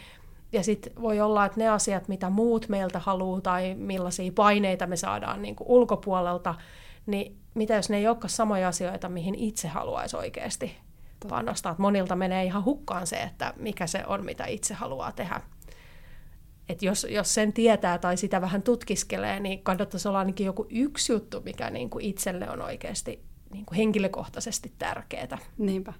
Ja 0.51 0.63
sitten 0.63 0.93
voi 1.01 1.19
olla, 1.19 1.45
että 1.45 1.59
ne 1.59 1.69
asiat, 1.69 2.07
mitä 2.07 2.29
muut 2.29 2.69
meiltä 2.69 2.99
haluaa 2.99 3.41
tai 3.41 3.75
millaisia 3.75 4.31
paineita 4.35 4.87
me 4.87 4.95
saadaan 4.95 5.41
niin 5.41 5.55
kuin 5.55 5.67
ulkopuolelta, 5.67 6.55
niin 7.05 7.37
mitä 7.53 7.75
jos 7.75 7.89
ne 7.89 7.97
ei 7.97 8.07
olekaan 8.07 8.29
samoja 8.29 8.67
asioita, 8.67 9.09
mihin 9.09 9.35
itse 9.35 9.67
haluaisi 9.67 10.17
oikeasti 10.17 10.77
panostaa. 11.29 11.71
Että 11.71 11.81
monilta 11.81 12.15
menee 12.15 12.43
ihan 12.43 12.65
hukkaan 12.65 13.07
se, 13.07 13.15
että 13.15 13.53
mikä 13.57 13.87
se 13.87 14.03
on, 14.07 14.25
mitä 14.25 14.45
itse 14.45 14.73
haluaa 14.73 15.11
tehdä. 15.11 15.41
Et 16.69 16.81
jos, 16.81 17.07
jos 17.09 17.33
sen 17.33 17.53
tietää 17.53 17.97
tai 17.97 18.17
sitä 18.17 18.41
vähän 18.41 18.61
tutkiskelee, 18.61 19.39
niin 19.39 19.63
kannattaisi 19.63 20.07
olla 20.07 20.19
ainakin 20.19 20.45
joku 20.45 20.65
yksi 20.69 21.11
juttu, 21.11 21.41
mikä 21.41 21.69
niin 21.69 21.89
kuin 21.89 22.05
itselle 22.05 22.49
on 22.49 22.61
oikeasti 22.61 23.23
niin 23.53 23.65
kuin 23.65 23.77
henkilökohtaisesti 23.77 24.73
tärkeää. 24.77 25.37
Niinpä. 25.57 25.93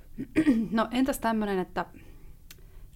No 0.70 0.88
entäs 0.90 1.18
tämmöinen, 1.18 1.58
että 1.58 1.86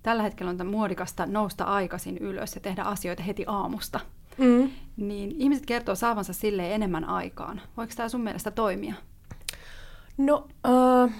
tällä 0.07 0.23
hetkellä 0.23 0.51
on 0.51 0.67
muodikasta 0.67 1.27
nousta 1.27 1.65
aikaisin 1.65 2.19
ylös 2.19 2.55
ja 2.55 2.61
tehdä 2.61 2.83
asioita 2.83 3.23
heti 3.23 3.45
aamusta. 3.47 4.01
Mm. 4.39 4.71
Niin 4.97 5.35
ihmiset 5.39 5.67
kertoo 5.67 5.95
saavansa 5.95 6.33
sille 6.33 6.75
enemmän 6.75 7.05
aikaan. 7.05 7.61
Voiko 7.77 7.93
tämä 7.97 8.09
sun 8.09 8.21
mielestä 8.21 8.51
toimia? 8.51 8.95
No, 10.19 10.49
uh, 10.69 11.11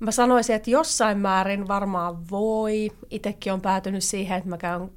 mä 0.00 0.10
sanoisin, 0.10 0.56
että 0.56 0.70
jossain 0.70 1.18
määrin 1.18 1.68
varmaan 1.68 2.30
voi. 2.30 2.90
Itsekin 3.10 3.52
on 3.52 3.60
päätynyt 3.60 4.04
siihen, 4.04 4.38
että 4.38 4.50
mä 4.50 4.56
käyn 4.56 4.82
uh, 4.82 4.90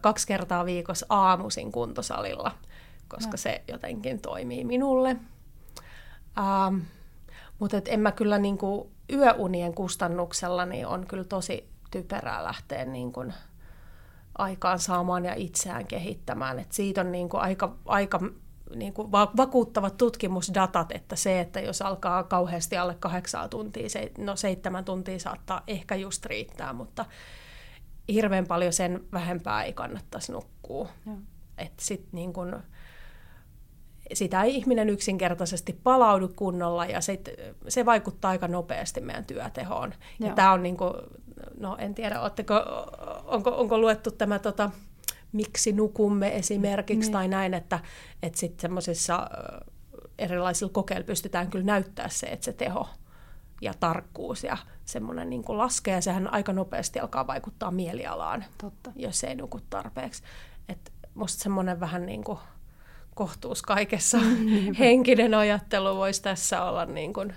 kaksi 0.00 0.26
kertaa 0.26 0.64
viikossa 0.64 1.06
aamuisin 1.08 1.72
kuntosalilla, 1.72 2.52
koska 3.08 3.30
no. 3.30 3.36
se 3.36 3.62
jotenkin 3.68 4.20
toimii 4.20 4.64
minulle. 4.64 5.16
Uh, 6.38 6.78
mutta 7.58 7.76
en 7.86 8.00
mä 8.00 8.12
kyllä 8.12 8.38
niinku 8.38 8.91
yöunien 9.12 9.74
kustannuksella 9.74 10.66
niin 10.66 10.86
on 10.86 11.06
kyllä 11.06 11.24
tosi 11.24 11.68
typerää 11.90 12.44
lähteä 12.44 12.84
niin 12.84 13.12
kuin 13.12 13.34
aikaan 14.38 14.78
saamaan 14.78 15.24
ja 15.24 15.34
itseään 15.34 15.86
kehittämään. 15.86 16.58
Et 16.58 16.72
siitä 16.72 17.00
on 17.00 17.12
niin 17.12 17.28
kuin 17.28 17.40
aika, 17.40 17.76
aika 17.86 18.20
niin 18.76 18.92
kuin 18.92 19.12
vakuuttavat 19.12 19.96
tutkimusdatat, 19.96 20.92
että 20.92 21.16
se, 21.16 21.40
että 21.40 21.60
jos 21.60 21.82
alkaa 21.82 22.22
kauheasti 22.22 22.76
alle 22.76 22.96
kahdeksaa 23.00 23.48
tuntia, 23.48 23.88
se, 23.88 24.12
no 24.18 24.36
seitsemän 24.36 24.84
tuntia 24.84 25.18
saattaa 25.18 25.62
ehkä 25.66 25.94
just 25.94 26.26
riittää, 26.26 26.72
mutta 26.72 27.04
hirveän 28.08 28.46
paljon 28.46 28.72
sen 28.72 29.04
vähempää 29.12 29.64
ei 29.64 29.72
kannattaisi 29.72 30.32
nukkua. 30.32 30.88
Että 31.58 31.84
sit 31.84 32.12
niin 32.12 32.32
kuin, 32.32 32.56
sitä 34.12 34.42
ei 34.42 34.56
ihminen 34.56 34.88
yksinkertaisesti 34.88 35.80
palaudu 35.82 36.28
kunnolla 36.36 36.86
ja 36.86 37.00
sit, 37.00 37.28
se 37.68 37.86
vaikuttaa 37.86 38.30
aika 38.30 38.48
nopeasti 38.48 39.00
meidän 39.00 39.24
työtehoon. 39.24 39.94
Joo. 40.18 40.28
Ja 40.28 40.34
tämä 40.34 40.52
on 40.52 40.62
niin 40.62 40.76
kuin, 40.76 40.92
no 41.58 41.76
en 41.76 41.94
tiedä, 41.94 42.20
ootteko, 42.20 42.54
onko, 43.24 43.50
onko 43.50 43.78
luettu 43.78 44.10
tämä 44.10 44.38
tota, 44.38 44.70
miksi 45.32 45.72
nukumme 45.72 46.36
esimerkiksi 46.36 47.08
niin. 47.08 47.12
tai 47.12 47.28
näin, 47.28 47.54
että, 47.54 47.80
että 48.22 48.38
sitten 48.38 48.60
semmoisissa 48.60 49.30
erilaisilla 50.18 50.72
kokeilla 50.72 51.06
pystytään 51.06 51.50
kyllä 51.50 51.64
näyttää 51.64 52.08
se, 52.08 52.26
että 52.26 52.44
se 52.44 52.52
teho 52.52 52.88
ja 53.60 53.74
tarkkuus 53.80 54.44
ja 54.44 54.56
semmoinen 54.84 55.30
niin 55.30 55.44
kuin 55.44 55.58
laskee, 55.58 55.94
ja 55.94 56.00
sehän 56.00 56.32
aika 56.32 56.52
nopeasti 56.52 57.00
alkaa 57.00 57.26
vaikuttaa 57.26 57.70
mielialaan, 57.70 58.44
Totta. 58.58 58.92
jos 58.96 59.24
ei 59.24 59.34
nuku 59.34 59.60
tarpeeksi. 59.70 60.22
että 60.68 60.90
musta 61.14 61.42
semmoinen 61.42 61.80
vähän 61.80 62.06
niin 62.06 62.24
kuin 62.24 62.38
kohtuus 63.14 63.62
kaikessa. 63.62 64.18
Mm, 64.18 64.74
Henkinen 64.78 65.34
ajattelu 65.34 65.96
voisi 65.96 66.22
tässä 66.22 66.64
olla 66.64 66.84
niin 66.84 67.12
kuin 67.12 67.34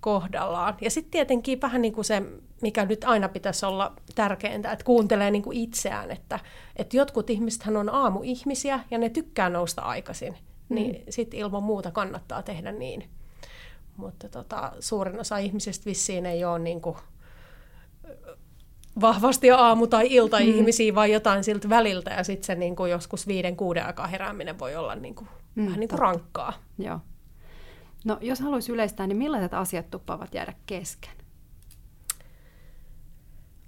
kohdallaan. 0.00 0.76
Ja 0.80 0.90
sitten 0.90 1.10
tietenkin 1.10 1.60
vähän 1.60 1.82
niin 1.82 1.92
kuin 1.94 2.04
se, 2.04 2.22
mikä 2.62 2.84
nyt 2.84 3.04
aina 3.04 3.28
pitäisi 3.28 3.66
olla 3.66 3.92
tärkeintä, 4.14 4.72
että 4.72 4.84
kuuntelee 4.84 5.30
niin 5.30 5.42
kuin 5.42 5.56
itseään, 5.56 6.10
että, 6.10 6.40
että 6.76 6.96
jotkut 6.96 7.30
ihmisethän 7.30 7.76
on 7.76 7.88
aamuihmisiä 7.88 8.80
ja 8.90 8.98
ne 8.98 9.08
tykkää 9.08 9.48
nousta 9.48 9.82
aikaisin, 9.82 10.32
mm. 10.68 10.74
niin 10.74 11.02
sitten 11.08 11.40
ilman 11.40 11.62
muuta 11.62 11.90
kannattaa 11.90 12.42
tehdä 12.42 12.72
niin. 12.72 13.08
Mutta 13.96 14.28
tota, 14.28 14.72
suurin 14.80 15.20
osa 15.20 15.38
ihmisistä 15.38 15.86
vissiin 15.86 16.26
ei 16.26 16.44
ole 16.44 16.58
niin 16.58 16.80
kuin 16.80 16.96
vahvasti 19.00 19.50
aamu- 19.50 19.86
tai 19.86 20.06
ilta-ihmisiä, 20.10 20.92
mm. 20.92 20.94
vaan 20.94 21.10
jotain 21.10 21.44
siltä 21.44 21.68
väliltä, 21.68 22.10
ja 22.10 22.24
sitten 22.24 22.46
se 22.46 22.54
niin 22.54 22.76
kuin 22.76 22.90
joskus 22.90 23.26
viiden, 23.26 23.56
kuuden 23.56 23.86
aikaa 23.86 24.06
herääminen 24.06 24.58
voi 24.58 24.76
olla 24.76 24.94
niin 24.94 25.14
kuin, 25.14 25.28
mm, 25.54 25.66
vähän 25.66 25.80
niin 25.80 25.88
kuin 25.88 25.98
rankkaa. 25.98 26.52
Joo. 26.78 27.00
No, 28.04 28.18
jos 28.20 28.40
haluaisi 28.40 28.72
yleistää, 28.72 29.06
niin 29.06 29.16
millaiset 29.16 29.54
asiat 29.54 29.90
tuppaavat 29.90 30.34
jäädä 30.34 30.52
kesken? 30.66 31.12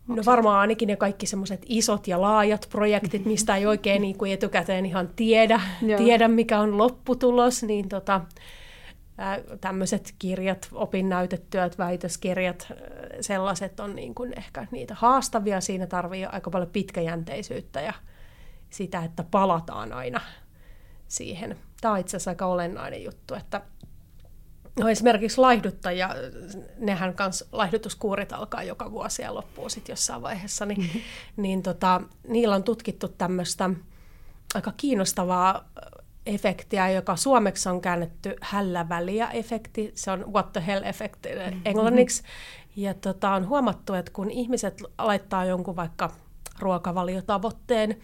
No 0.08 0.22
varmaan 0.26 0.58
ainakin 0.60 0.86
ne 0.86 0.96
kaikki 0.96 1.26
semmoiset 1.26 1.62
isot 1.68 2.08
ja 2.08 2.20
laajat 2.20 2.66
projektit, 2.70 3.24
mistä 3.24 3.56
ei 3.56 3.66
oikein 3.66 4.02
niin 4.06 4.18
kuin 4.18 4.32
etukäteen 4.32 4.86
ihan 4.86 5.08
tiedä, 5.16 5.60
tiedä, 5.96 6.28
mikä 6.28 6.60
on 6.60 6.78
lopputulos, 6.78 7.62
niin 7.62 7.88
tota, 7.88 8.20
tämmöiset 9.60 10.14
kirjat, 10.18 10.68
opinnäytetyöt, 10.72 11.78
väitöskirjat, 11.78 12.72
sellaiset 13.20 13.80
on 13.80 13.96
niin 13.96 14.14
kuin 14.14 14.38
ehkä 14.38 14.66
niitä 14.70 14.94
haastavia. 14.94 15.60
Siinä 15.60 15.86
tarvii 15.86 16.24
aika 16.24 16.50
paljon 16.50 16.70
pitkäjänteisyyttä 16.70 17.80
ja 17.80 17.92
sitä, 18.70 19.04
että 19.04 19.24
palataan 19.30 19.92
aina 19.92 20.20
siihen. 21.08 21.58
Tämä 21.80 21.94
on 21.94 22.00
itse 22.00 22.16
asiassa 22.16 22.30
aika 22.30 22.46
olennainen 22.46 23.04
juttu, 23.04 23.34
että 23.34 23.62
no 24.80 24.88
esimerkiksi 24.88 25.40
laihduttajia, 25.40 26.10
nehän 26.78 27.14
kans 27.14 27.44
laihdutuskuurit 27.52 28.32
alkaa 28.32 28.62
joka 28.62 28.90
vuosi 28.90 29.22
ja 29.22 29.34
loppuu 29.34 29.68
sitten 29.68 29.92
jossain 29.92 30.22
vaiheessa, 30.22 30.66
niin, 30.66 31.02
niin 31.36 31.62
tota, 31.62 32.00
niillä 32.28 32.54
on 32.54 32.64
tutkittu 32.64 33.08
tämmöistä 33.08 33.70
aika 34.54 34.72
kiinnostavaa 34.76 35.68
efektiä, 36.26 36.90
joka 36.90 37.16
suomeksi 37.16 37.68
on 37.68 37.80
käännetty 37.80 38.36
hälläväliä 38.40 39.30
efekti. 39.30 39.92
Se 39.94 40.10
on 40.10 40.32
what 40.32 40.52
the 40.52 40.66
hell 40.66 40.84
effect 40.84 41.26
mm-hmm. 41.26 41.60
englanniksi. 41.64 42.22
Ja 42.76 42.94
tota, 42.94 43.30
on 43.30 43.48
huomattu, 43.48 43.94
että 43.94 44.12
kun 44.12 44.30
ihmiset 44.30 44.82
laittaa 44.98 45.44
jonkun 45.44 45.76
vaikka 45.76 46.10
ruokavaliotavoitteen, 46.58 47.96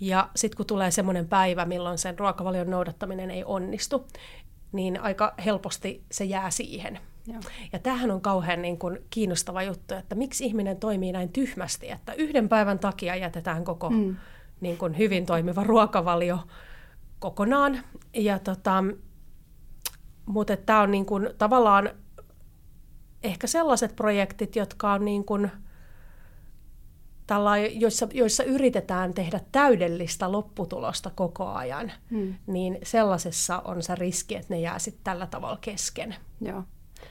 ja 0.00 0.28
sitten 0.36 0.56
kun 0.56 0.66
tulee 0.66 0.90
semmoinen 0.90 1.28
päivä, 1.28 1.64
milloin 1.64 1.98
sen 1.98 2.18
ruokavalion 2.18 2.70
noudattaminen 2.70 3.30
ei 3.30 3.44
onnistu, 3.44 4.06
niin 4.72 5.00
aika 5.00 5.34
helposti 5.44 6.02
se 6.12 6.24
jää 6.24 6.50
siihen. 6.50 6.98
Joo. 7.26 7.40
Ja 7.72 7.78
tämähän 7.78 8.10
on 8.10 8.20
kauhean 8.20 8.62
niin 8.62 8.78
kuin 8.78 8.98
kiinnostava 9.10 9.62
juttu, 9.62 9.94
että 9.94 10.14
miksi 10.14 10.44
ihminen 10.44 10.76
toimii 10.76 11.12
näin 11.12 11.28
tyhmästi, 11.28 11.90
että 11.90 12.12
yhden 12.12 12.48
päivän 12.48 12.78
takia 12.78 13.16
jätetään 13.16 13.64
koko 13.64 13.90
mm. 13.90 14.16
niin 14.60 14.76
kuin 14.78 14.98
hyvin 14.98 15.26
toimiva 15.26 15.64
ruokavalio 15.64 16.38
kokonaan. 17.18 17.78
Ja 18.14 18.38
tota, 18.38 18.84
mutta 20.26 20.56
tämä 20.56 20.80
on 20.80 20.90
niin 20.90 21.06
kuin, 21.06 21.28
tavallaan 21.38 21.90
ehkä 23.22 23.46
sellaiset 23.46 23.96
projektit, 23.96 24.56
jotka 24.56 24.92
on 24.92 25.04
niin 25.04 25.24
kuin, 25.24 25.50
tällä, 27.26 27.58
joissa, 27.58 28.08
joissa 28.14 28.44
yritetään 28.44 29.14
tehdä 29.14 29.40
täydellistä 29.52 30.32
lopputulosta 30.32 31.10
koko 31.14 31.48
ajan, 31.48 31.92
hmm. 32.10 32.34
niin 32.46 32.78
sellaisessa 32.82 33.58
on 33.58 33.82
se 33.82 33.94
riski, 33.94 34.34
että 34.34 34.54
ne 34.54 34.60
jää 34.60 34.78
sitten 34.78 35.04
tällä 35.04 35.26
tavalla 35.26 35.58
kesken. 35.60 36.16
Joo. 36.40 36.62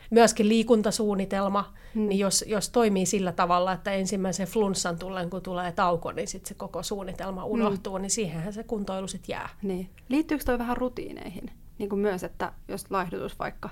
Myöskin 0.10 0.50
liikuntasuunnitelma, 0.50 1.74
hmm. 1.96 2.08
niin 2.08 2.20
jos, 2.20 2.46
jos 2.48 2.70
toimii 2.70 3.06
sillä 3.06 3.32
tavalla, 3.32 3.72
että 3.72 3.92
ensimmäisen 3.92 4.48
flunssan 4.48 5.00
tullen, 5.00 5.30
kun 5.30 5.42
tulee 5.42 5.72
tauko, 5.72 6.12
niin 6.12 6.28
sitten 6.28 6.48
se 6.48 6.54
koko 6.54 6.84
suunnitelma 6.84 7.42
hmm. 7.42 7.52
unohtuu, 7.52 7.94
hmm. 7.94 8.02
niin 8.02 8.10
siihenhän 8.10 8.54
se 8.54 8.64
kuntoilu 8.64 9.08
sitten 9.08 9.34
jää. 9.34 9.50
Niin. 9.62 9.90
Liittyykö 10.10 10.44
toi 10.44 10.60
vähän 10.60 10.78
rutiineihin? 10.78 11.52
Niin 11.78 11.90
kuin 11.90 12.00
myös, 12.00 12.24
että 12.24 12.54
jos 12.68 12.92
laihdutus 12.92 13.40
vaikka 13.40 13.70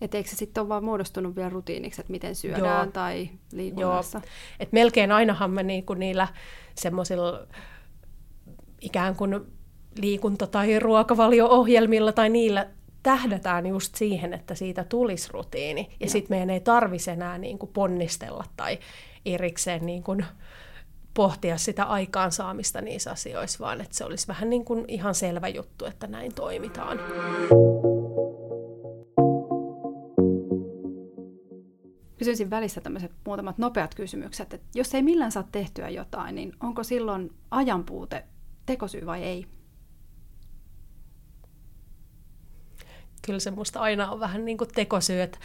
että 0.00 0.16
eikö 0.16 0.30
se 0.30 0.36
sitten 0.36 0.60
ole 0.60 0.68
vaan 0.68 0.84
muodostunut 0.84 1.36
vielä 1.36 1.48
rutiiniksi, 1.48 2.00
että 2.00 2.10
miten 2.10 2.34
syödään 2.34 2.84
Joo. 2.84 2.92
tai 2.92 3.30
liikunnassa? 3.52 4.18
Joo. 4.18 4.28
Et 4.60 4.72
melkein 4.72 5.12
ainahan 5.12 5.50
me 5.50 5.62
niinku 5.62 5.94
niillä 5.94 6.28
semmoisilla 6.74 7.46
ikään 8.80 9.16
kuin 9.16 9.40
liikunta- 10.00 10.46
tai 10.46 10.78
ruokavalio-ohjelmilla 10.78 12.12
tai 12.12 12.28
niillä 12.28 12.68
tähdätään 13.02 13.66
just 13.66 13.94
siihen, 13.94 14.34
että 14.34 14.54
siitä 14.54 14.84
tulisi 14.84 15.28
rutiini. 15.32 15.90
Ja 16.00 16.10
sitten 16.10 16.36
meidän 16.36 16.50
ei 16.50 16.60
tarvitsisi 16.60 17.10
enää 17.10 17.38
niin 17.38 17.58
kuin 17.58 17.70
ponnistella 17.72 18.44
tai 18.56 18.78
erikseen 19.26 19.86
niin 19.86 20.02
kuin 20.02 20.24
pohtia 21.14 21.58
sitä 21.58 21.84
aikaansaamista 21.84 22.80
niissä 22.80 23.10
asioissa, 23.10 23.64
vaan 23.64 23.80
että 23.80 23.96
se 23.96 24.04
olisi 24.04 24.28
vähän 24.28 24.50
niin 24.50 24.64
kuin 24.64 24.84
ihan 24.88 25.14
selvä 25.14 25.48
juttu, 25.48 25.84
että 25.84 26.06
näin 26.06 26.34
toimitaan. 26.34 26.98
Kysyisin 32.18 32.50
välissä 32.50 32.80
tämmöiset 32.80 33.12
muutamat 33.26 33.58
nopeat 33.58 33.94
kysymykset, 33.94 34.54
että 34.54 34.66
jos 34.74 34.94
ei 34.94 35.02
millään 35.02 35.32
saa 35.32 35.48
tehtyä 35.52 35.88
jotain, 35.88 36.34
niin 36.34 36.52
onko 36.60 36.84
silloin 36.84 37.32
ajanpuute 37.50 38.24
tekosyy 38.66 39.06
vai 39.06 39.22
ei? 39.22 39.46
Kyllä 43.22 43.40
se 43.40 43.50
musta 43.50 43.80
aina 43.80 44.10
on 44.10 44.20
vähän 44.20 44.44
niin 44.44 44.58
kuin 44.58 44.70
tekosyy, 44.74 45.22
että, 45.22 45.38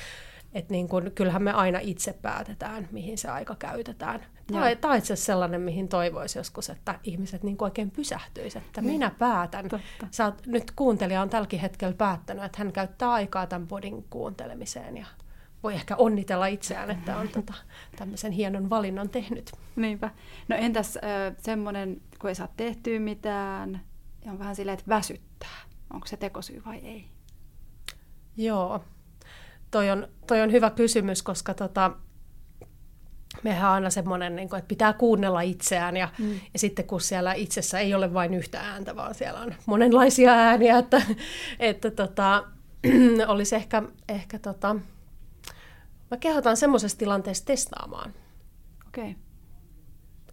että 0.53 0.71
niin 0.71 0.87
kuin, 0.87 1.11
kyllähän 1.11 1.43
me 1.43 1.51
aina 1.51 1.79
itse 1.79 2.13
päätetään, 2.13 2.87
mihin 2.91 3.17
se 3.17 3.29
aika 3.29 3.55
käytetään. 3.55 4.25
Tämä, 4.47 4.75
tämä 4.75 4.91
on 4.91 4.97
itse 4.97 5.13
asiassa 5.13 5.25
sellainen, 5.25 5.61
mihin 5.61 5.87
toivoisi 5.87 6.39
joskus, 6.39 6.69
että 6.69 6.99
ihmiset 7.03 7.43
niin 7.43 7.57
kuin 7.57 7.65
oikein 7.65 7.91
pysähtyisivät, 7.91 8.65
että 8.65 8.81
minä 8.81 9.11
päätän. 9.19 9.69
Totta. 9.69 10.07
Sä 10.11 10.25
oot, 10.25 10.45
nyt 10.45 10.71
kuuntelija 10.75 11.21
on 11.21 11.29
tälläkin 11.29 11.59
hetkellä 11.59 11.93
päättänyt, 11.93 12.43
että 12.43 12.57
hän 12.57 12.71
käyttää 12.71 13.11
aikaa 13.11 13.47
tämän 13.47 13.67
podin 13.67 14.05
kuuntelemiseen 14.09 14.97
ja 14.97 15.05
voi 15.63 15.73
ehkä 15.73 15.95
onnitella 15.95 16.47
itseään, 16.47 16.91
että 16.91 17.17
on 17.17 17.27
tota, 17.27 17.53
tämmöisen 17.95 18.31
hienon 18.31 18.69
valinnan 18.69 19.09
tehnyt. 19.09 19.51
Niinpä. 19.75 20.09
No 20.47 20.55
entäs 20.55 20.97
äh, 20.97 21.35
semmoinen, 21.41 22.01
kun 22.19 22.29
ei 22.29 22.35
saa 22.35 22.47
tehtyä 22.57 22.99
mitään, 22.99 23.81
ja 24.25 24.31
on 24.31 24.39
vähän 24.39 24.55
silleen, 24.55 24.77
että 24.79 24.89
väsyttää. 24.89 25.61
Onko 25.93 26.07
se 26.07 26.17
tekosyy 26.17 26.61
vai 26.65 26.77
ei? 26.77 27.14
Joo, 28.37 28.83
toi 29.71 29.89
on, 29.89 30.07
toi 30.27 30.41
on 30.41 30.51
hyvä 30.51 30.69
kysymys, 30.69 31.23
koska 31.23 31.53
tota, 31.53 31.91
mehän 33.43 33.69
on 33.69 33.75
aina 33.75 33.89
semmoinen, 33.89 34.35
niin 34.35 34.49
kuin, 34.49 34.57
että 34.57 34.67
pitää 34.67 34.93
kuunnella 34.93 35.41
itseään 35.41 35.97
ja, 35.97 36.09
mm. 36.19 36.39
ja 36.53 36.59
sitten 36.59 36.85
kun 36.85 37.01
siellä 37.01 37.33
itsessä 37.33 37.79
ei 37.79 37.93
ole 37.93 38.13
vain 38.13 38.33
yhtä 38.33 38.59
ääntä, 38.59 38.95
vaan 38.95 39.15
siellä 39.15 39.39
on 39.39 39.55
monenlaisia 39.65 40.31
ääniä, 40.31 40.77
että, 40.83 41.01
että 41.59 41.91
tota, 41.91 42.43
olisi 43.27 43.55
ehkä, 43.55 43.83
ehkä 44.09 44.39
tota, 44.39 44.75
Mä 46.11 46.17
kehotan 46.17 46.57
semmoisessa 46.57 46.97
tilanteessa 46.97 47.45
testaamaan. 47.45 48.13
Okei. 48.87 49.11
Okay. 49.11 49.15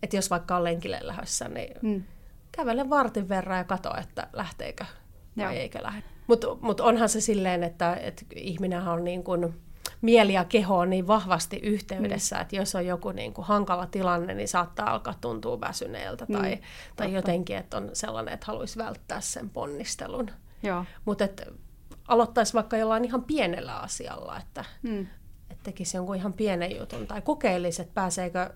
Että 0.03 0.17
jos 0.17 0.31
vaikka 0.31 0.57
on 0.57 0.65
lenkille 0.65 0.99
lähdössä, 1.03 1.49
niin 1.49 1.75
mm. 1.83 2.05
kävele 2.53 2.91
vartin 2.91 3.29
verran 3.29 3.59
ja 3.59 3.65
katso, 3.65 3.97
että 3.97 4.29
lähteekö 4.33 4.85
vai 5.37 5.45
Joo. 5.45 5.53
eikö 5.53 5.83
lähde. 5.83 6.12
Mutta 6.33 6.47
mut 6.61 6.81
onhan 6.81 7.09
se 7.09 7.21
silleen, 7.21 7.63
että, 7.63 7.95
että 7.95 8.23
ihminen 8.35 8.89
on 8.89 9.05
niin 9.05 9.25
kuin, 9.25 9.55
mieli 10.01 10.33
ja 10.33 10.45
keho 10.45 10.79
on 10.79 10.91
niin 10.91 11.07
vahvasti 11.07 11.57
yhteydessä, 11.57 12.37
mm. 12.37 12.43
että 12.43 12.57
jos 12.57 12.75
on 12.75 12.87
joku 12.87 13.13
niin 13.13 13.33
kuin 13.33 13.47
hankala 13.47 13.87
tilanne, 13.87 14.35
niin 14.35 14.49
saattaa 14.49 14.91
alkaa 14.91 15.15
tuntua 15.21 15.61
väsyneeltä 15.61 16.27
mm. 16.29 16.35
tai, 16.35 16.59
tai 16.97 17.13
jotenkin, 17.13 17.57
että 17.57 17.77
on 17.77 17.91
sellainen, 17.93 18.35
että 18.35 18.47
haluaisi 18.47 18.79
välttää 18.79 19.21
sen 19.21 19.51
ponnistelun. 19.51 20.31
Mutta 21.05 21.29
aloittaisi 22.09 22.55
vaikka 22.55 22.77
jollain 22.77 23.05
ihan 23.05 23.25
pienellä 23.25 23.77
asialla, 23.77 24.39
että 24.39 24.65
mm 24.83 25.07
että 25.53 25.71
tekisi 25.71 25.97
jonkun 25.97 26.17
ihan 26.17 26.33
pienen 26.33 26.77
jutun 26.77 27.07
tai 27.07 27.23
kokeilisi, 27.23 27.83
että 27.83 27.95
pääseekö, 27.95 28.51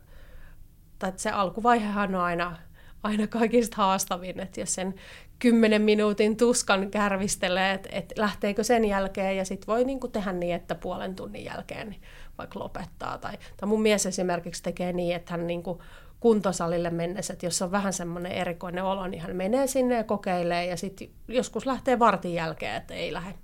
tai 0.98 1.08
että 1.08 1.22
se 1.22 1.30
alkuvaihehan 1.30 2.14
on 2.14 2.20
aina, 2.20 2.56
aina 3.02 3.26
kaikista 3.26 3.76
haastavin, 3.76 4.40
että 4.40 4.60
jos 4.60 4.74
sen 4.74 4.94
kymmenen 5.38 5.82
minuutin 5.82 6.36
tuskan 6.36 6.90
kärvistelee, 6.90 7.72
että, 7.72 7.88
että 7.92 8.14
lähteekö 8.18 8.64
sen 8.64 8.84
jälkeen 8.84 9.36
ja 9.36 9.44
sitten 9.44 9.66
voi 9.66 9.84
niin 9.84 10.00
kuin 10.00 10.12
tehdä 10.12 10.32
niin, 10.32 10.54
että 10.54 10.74
puolen 10.74 11.14
tunnin 11.16 11.44
jälkeen 11.44 11.90
niin 11.90 12.02
vaikka 12.38 12.58
lopettaa. 12.58 13.18
Tai, 13.18 13.38
tai 13.56 13.68
mun 13.68 13.82
mies 13.82 14.06
esimerkiksi 14.06 14.62
tekee 14.62 14.92
niin, 14.92 15.16
että 15.16 15.32
hän 15.32 15.46
niin 15.46 15.62
kuin 15.62 15.78
kuntosalille 16.20 16.90
mennessä, 16.90 17.32
että 17.32 17.46
jos 17.46 17.62
on 17.62 17.70
vähän 17.70 17.92
semmoinen 17.92 18.32
erikoinen 18.32 18.84
olo, 18.84 19.06
niin 19.06 19.22
hän 19.22 19.36
menee 19.36 19.66
sinne 19.66 19.94
ja 19.94 20.04
kokeilee 20.04 20.66
ja 20.66 20.76
sitten 20.76 21.08
joskus 21.28 21.66
lähtee 21.66 21.98
vartin 21.98 22.34
jälkeen, 22.34 22.76
että 22.76 22.94
ei 22.94 23.12
lähde. 23.12 23.34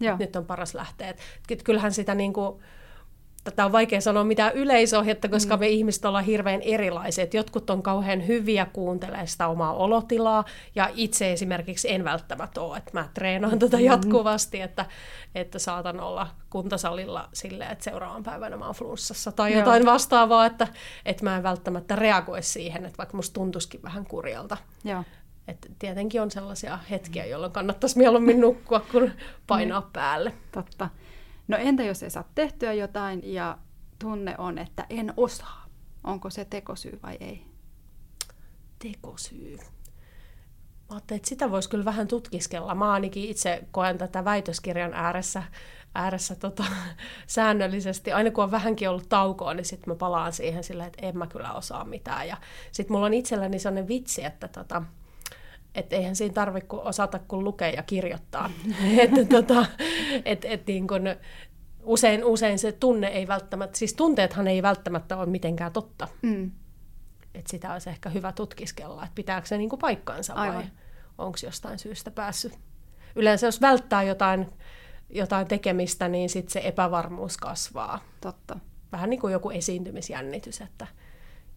Joo. 0.00 0.16
Nyt 0.16 0.36
on 0.36 0.46
paras 0.46 0.74
lähteä. 0.74 1.14
Et 1.50 1.62
kyllähän 1.62 1.92
sitä 1.92 2.14
niin 2.14 2.32
kuin, 2.32 2.62
tätä 3.44 3.64
on 3.64 3.72
vaikea 3.72 4.00
sanoa 4.00 4.24
mitään 4.24 4.52
yleisohjetta, 4.54 5.28
koska 5.28 5.56
mm. 5.56 5.60
me 5.60 5.68
ihmiset 5.68 6.04
ollaan 6.04 6.24
hirveän 6.24 6.62
erilaisia. 6.62 7.24
Et 7.24 7.34
jotkut 7.34 7.70
on 7.70 7.82
kauhean 7.82 8.26
hyviä 8.26 8.66
kuuntelemaan 8.72 9.28
sitä 9.28 9.48
omaa 9.48 9.72
olotilaa, 9.72 10.44
ja 10.74 10.90
itse 10.94 11.32
esimerkiksi 11.32 11.90
en 11.90 12.04
välttämättä 12.04 12.60
ole, 12.60 12.76
että 12.76 12.90
mä 12.92 13.08
treenaan 13.14 13.58
tätä 13.58 13.76
mm. 13.76 13.84
jatkuvasti, 13.84 14.60
että, 14.60 14.86
että 15.34 15.58
saatan 15.58 16.00
olla 16.00 16.26
kuntosalilla 16.50 17.28
silleen, 17.32 17.70
että 17.70 17.84
seuraavan 17.84 18.22
päivänä 18.22 18.56
mä 18.56 18.66
oon 18.66 18.74
flunssassa 18.74 19.32
tai 19.32 19.52
Joo. 19.52 19.58
jotain 19.58 19.86
vastaavaa, 19.86 20.46
että, 20.46 20.68
että 21.04 21.24
mä 21.24 21.36
en 21.36 21.42
välttämättä 21.42 21.96
reagoi 21.96 22.42
siihen, 22.42 22.84
että 22.84 22.98
vaikka 22.98 23.16
musta 23.16 23.34
tuntuisikin 23.34 23.82
vähän 23.82 24.06
kurjalta. 24.06 24.56
Joo. 24.84 25.04
Et 25.48 25.70
tietenkin 25.78 26.22
on 26.22 26.30
sellaisia 26.30 26.78
hetkiä, 26.90 27.26
jolloin 27.26 27.52
kannattaisi 27.52 27.98
mieluummin 27.98 28.40
nukkua 28.40 28.80
kuin 28.80 29.12
painaa 29.46 29.80
niin. 29.80 29.90
päälle. 29.92 30.32
Totta. 30.52 30.88
No 31.50 31.56
entä 31.56 31.82
jos 31.82 32.02
ei 32.02 32.10
saa 32.10 32.28
tehtyä 32.34 32.72
jotain 32.72 33.34
ja 33.34 33.58
tunne 33.98 34.34
on, 34.38 34.58
että 34.58 34.86
en 34.90 35.14
osaa? 35.16 35.66
Onko 36.04 36.30
se 36.30 36.44
tekosyy 36.44 37.00
vai 37.02 37.16
ei? 37.20 37.46
Tekosyy. 38.78 39.58
Mä 40.90 40.96
että 40.96 41.28
sitä 41.28 41.50
voisi 41.50 41.70
kyllä 41.70 41.84
vähän 41.84 42.08
tutkiskella. 42.08 42.74
Mä 42.74 42.92
ainakin 42.92 43.24
itse 43.24 43.64
koen 43.70 43.98
tätä 43.98 44.24
väitöskirjan 44.24 44.94
ääressä, 44.94 45.42
ääressä 45.94 46.34
tota, 46.34 46.64
säännöllisesti. 47.26 48.12
Aina 48.12 48.30
kun 48.30 48.44
on 48.44 48.50
vähänkin 48.50 48.90
ollut 48.90 49.08
taukoa, 49.08 49.54
niin 49.54 49.64
sitten 49.64 49.92
mä 49.92 49.94
palaan 49.94 50.32
siihen 50.32 50.64
sillä, 50.64 50.86
että 50.86 51.06
en 51.06 51.18
mä 51.18 51.26
kyllä 51.26 51.52
osaa 51.52 51.84
mitään. 51.84 52.28
Ja 52.28 52.36
sitten 52.72 52.94
mulla 52.94 53.06
on 53.06 53.14
itselläni 53.14 53.58
sellainen 53.58 53.88
vitsi, 53.88 54.24
että 54.24 54.48
tota, 54.48 54.82
että 55.74 55.96
eihän 55.96 56.16
siinä 56.16 56.34
tarvitse 56.34 56.68
osata 56.70 57.18
kuin 57.18 57.44
lukea 57.44 57.70
ja 57.70 57.82
kirjoittaa. 57.82 58.50
että 58.98 59.24
tota, 59.24 59.66
et, 60.24 60.44
et 60.44 60.66
niin 60.66 60.86
kun, 60.86 61.02
usein, 61.82 62.24
usein 62.24 62.58
se 62.58 62.72
tunne 62.72 63.06
ei 63.06 63.28
välttämättä, 63.28 63.78
siis 63.78 63.94
tunteethan 63.94 64.48
ei 64.48 64.62
välttämättä 64.62 65.16
ole 65.16 65.26
mitenkään 65.26 65.72
totta. 65.72 66.08
Mm. 66.22 66.50
Et 67.34 67.46
sitä 67.46 67.72
olisi 67.72 67.90
ehkä 67.90 68.08
hyvä 68.08 68.32
tutkiskella, 68.32 69.02
että 69.02 69.14
pitääkö 69.14 69.46
se 69.46 69.58
niinku 69.58 69.76
paikkaansa 69.76 70.34
Aivan. 70.34 70.56
vai 70.56 70.64
onko 71.18 71.38
jostain 71.44 71.78
syystä 71.78 72.10
päässyt. 72.10 72.58
Yleensä 73.16 73.46
jos 73.46 73.60
välttää 73.60 74.02
jotain, 74.02 74.46
jotain 75.10 75.46
tekemistä, 75.46 76.08
niin 76.08 76.30
sit 76.30 76.48
se 76.48 76.60
epävarmuus 76.64 77.36
kasvaa. 77.36 78.00
Totta. 78.20 78.58
Vähän 78.92 79.10
niin 79.10 79.20
kuin 79.20 79.32
joku 79.32 79.50
esiintymisjännitys, 79.50 80.60
että 80.60 80.86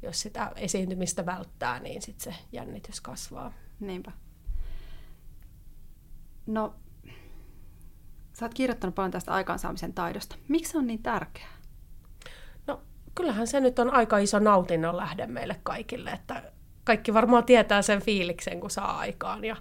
jos 0.04 0.22
sitä 0.22 0.52
esiintymistä 0.56 1.26
välttää, 1.26 1.80
niin 1.80 2.02
sit 2.02 2.20
se 2.20 2.36
jännitys 2.52 3.02
kasvaa. 3.02 3.54
Niinpä. 3.80 4.12
No, 6.46 6.76
sä 8.34 8.46
oot 8.46 8.54
kirjoittanut 8.54 8.96
paljon 8.96 9.12
tästä 9.12 9.34
aikaansaamisen 9.34 9.94
taidosta. 9.94 10.36
Miksi 10.48 10.72
se 10.72 10.78
on 10.78 10.88
niin 10.88 11.04
tärkeää? 11.04 11.54
No, 12.68 12.82
kyllähän 13.16 13.48
se 13.48 13.60
nyt 13.60 13.80
on 13.80 13.94
aika 13.94 14.18
iso 14.18 14.39
nautinnon 14.39 14.98
lähde 14.98 15.28
meille 15.28 15.60
kaikille, 15.63 16.12
että 16.12 16.52
kaikki 16.84 17.13
varmaan 17.13 17.44
tietää 17.44 17.82
sen 17.82 18.02
fiiliksen, 18.02 18.60
kun 18.60 18.70
saa 18.70 18.98
aikaan 18.98 19.44
ja 19.44 19.56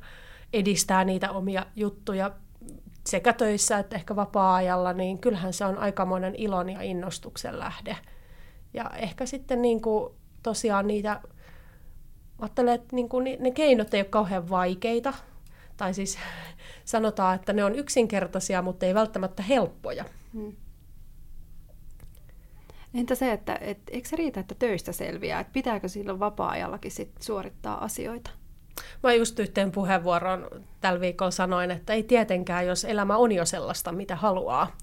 edistää 0.53 1.05
niitä 1.05 1.31
omia 1.31 1.67
juttuja 1.77 2.31
sekä 3.07 3.33
töissä 3.33 3.79
että 3.79 3.97
ehkä 3.97 4.17
vapaa-ajalla, 4.17 4.93
niin 4.93 5.19
kyllähän 5.19 5.53
se 5.53 5.65
on 5.65 5.79
aikamoinen 5.79 6.35
ilon 6.35 6.71
ja 6.71 6.83
innostuksen 6.83 7.59
lähde. 7.59 7.97
Ja 8.75 8.91
ehkä 8.97 9.27
sitten 9.27 9.63
niin 9.63 9.83
kuin 9.83 10.15
tosiaan 10.43 10.87
niitä 10.87 11.21
ajattelen, 12.39 12.75
että 12.75 12.97
niin 12.97 13.09
kuin 13.09 13.37
ne 13.41 13.51
keinot 13.51 13.95
ei 13.95 14.01
ole 14.01 14.09
kauhean 14.09 14.51
vaikeita. 14.51 15.15
Tai 15.77 15.95
siis 15.95 16.19
sanotaan, 16.85 17.35
että 17.35 17.53
ne 17.53 17.65
on 17.65 17.75
yksinkertaisia, 17.75 18.63
mutta 18.63 18.87
ei 18.87 18.95
välttämättä 18.95 19.43
helppoja. 19.43 20.05
Hmm. 20.33 20.53
Entä 22.95 23.15
se, 23.15 23.33
että 23.33 23.59
et, 23.61 23.79
eikö 23.91 24.09
se 24.09 24.17
riitä, 24.17 24.41
että 24.41 24.55
töistä 24.55 24.93
selviää? 24.93 25.41
Että 25.41 25.53
pitääkö 25.53 25.89
silloin 25.89 26.21
vapaa-ajallakin 26.21 26.91
sit 26.91 27.11
suorittaa 27.21 27.85
asioita? 27.85 28.31
Mä 29.03 29.13
just 29.13 29.39
yhteen 29.39 29.73
puheenvuoron 29.73 30.49
tällä 30.81 31.01
viikolla 31.01 31.31
sanoin, 31.31 31.71
että 31.71 31.93
ei 31.93 32.03
tietenkään, 32.03 32.67
jos 32.67 32.85
elämä 32.85 33.17
on 33.17 33.33
jo 33.33 33.45
sellaista, 33.45 33.93
mitä 33.93 34.17
haluaa. 34.17 34.77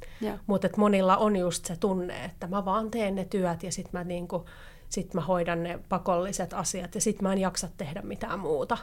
Mutta 0.48 0.70
monilla 0.78 1.18
on 1.18 1.36
just 1.36 1.66
se 1.66 1.76
tunne, 1.76 2.26
että 2.26 2.48
mä 2.48 2.66
vaan 2.66 2.92
teen 2.92 3.16
ne 3.16 3.26
työt 3.26 3.64
ja 3.64 3.72
sitten 3.72 4.00
mä 4.00 4.04
niinku 4.04 4.46
sitten 4.90 5.22
mä 5.22 5.26
hoidan 5.26 5.64
ne 5.64 5.80
pakolliset 5.90 6.54
asiat 6.54 6.96
ja 6.96 7.02
sitten 7.02 7.24
mä 7.24 7.34
en 7.34 7.40
jaksa 7.40 7.68
tehdä 7.78 8.02
mitään 8.02 8.40
muuta. 8.40 8.78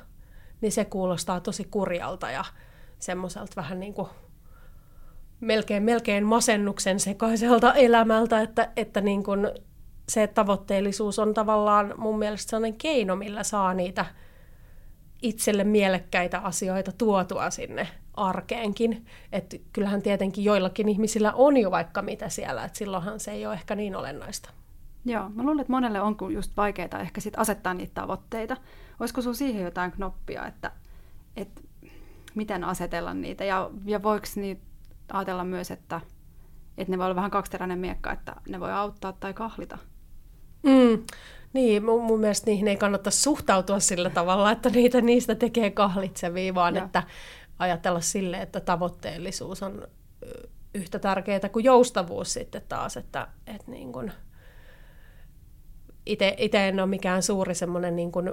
Niin 0.60 0.72
se 0.72 0.84
kuulostaa 0.84 1.40
tosi 1.40 1.64
kurjalta 1.64 2.30
ja 2.30 2.44
semmoiselta 2.98 3.52
vähän 3.56 3.80
niin 3.80 3.94
kuin 3.94 4.08
melkein, 5.40 5.82
melkein 5.82 6.26
masennuksen 6.26 7.00
sekaiselta 7.00 7.74
elämältä, 7.74 8.40
että, 8.40 8.72
että 8.76 9.00
niin 9.00 9.22
kuin 9.22 9.50
se 10.08 10.26
tavoitteellisuus 10.26 11.18
on 11.18 11.34
tavallaan 11.34 11.94
mun 11.96 12.18
mielestä 12.18 12.50
sellainen 12.50 12.78
keino, 12.78 13.16
millä 13.16 13.42
saa 13.42 13.74
niitä 13.74 14.06
itselle 15.22 15.64
mielekkäitä 15.64 16.38
asioita 16.38 16.92
tuotua 16.92 17.50
sinne 17.50 17.88
arkeenkin. 18.14 19.06
Että 19.32 19.56
kyllähän 19.72 20.02
tietenkin 20.02 20.44
joillakin 20.44 20.88
ihmisillä 20.88 21.32
on 21.32 21.56
jo 21.56 21.70
vaikka 21.70 22.02
mitä 22.02 22.28
siellä, 22.28 22.64
että 22.64 22.78
silloinhan 22.78 23.20
se 23.20 23.30
ei 23.30 23.46
ole 23.46 23.54
ehkä 23.54 23.74
niin 23.74 23.96
olennaista. 23.96 24.50
Joo, 25.06 25.28
mä 25.28 25.42
luulen, 25.42 25.60
että 25.60 25.72
monelle 25.72 26.00
on 26.00 26.16
just 26.32 26.56
vaikeaa 26.56 27.00
ehkä 27.00 27.20
sit 27.20 27.34
asettaa 27.36 27.74
niitä 27.74 27.94
tavoitteita. 27.94 28.56
Olisiko 29.00 29.20
sinulla 29.20 29.36
siihen 29.36 29.64
jotain 29.64 29.92
knoppia, 29.92 30.46
että, 30.46 30.72
että 31.36 31.60
miten 32.34 32.64
asetella 32.64 33.14
niitä 33.14 33.44
ja, 33.44 33.70
ja 33.84 34.02
voiko 34.02 34.26
niitä 34.36 34.62
ajatella 35.12 35.44
myös, 35.44 35.70
että, 35.70 36.00
että 36.78 36.90
ne 36.90 36.98
voi 36.98 37.04
olla 37.04 37.16
vähän 37.16 37.30
kaksiteräinen 37.30 37.78
miekka, 37.78 38.12
että 38.12 38.36
ne 38.48 38.60
voi 38.60 38.72
auttaa 38.72 39.12
tai 39.12 39.34
kahlita? 39.34 39.78
Mm, 40.62 41.04
niin, 41.52 41.84
mun, 41.84 42.02
mun 42.02 42.20
mielestä 42.20 42.46
niihin 42.46 42.68
ei 42.68 42.76
kannata 42.76 43.10
suhtautua 43.10 43.80
sillä 43.80 44.10
tavalla, 44.10 44.52
että 44.52 44.70
niitä 44.70 45.00
niistä 45.00 45.34
tekee 45.34 45.70
kahlitsevia, 45.70 46.54
vaan 46.54 46.74
ja. 46.74 46.84
että 46.84 47.02
ajatella 47.58 48.00
sille, 48.00 48.36
että 48.36 48.60
tavoitteellisuus 48.60 49.62
on 49.62 49.82
yhtä 50.74 50.98
tärkeää 50.98 51.48
kuin 51.52 51.64
joustavuus 51.64 52.32
sitten 52.32 52.62
taas, 52.68 52.96
että, 52.96 53.28
että 53.46 53.70
niin 53.70 53.92
kuin, 53.92 54.12
itse 56.06 56.68
en 56.68 56.80
ole 56.80 56.86
mikään 56.86 57.22
suuri 57.22 57.54
semmoinen 57.54 57.96
niin 57.96 58.12
kuin 58.12 58.32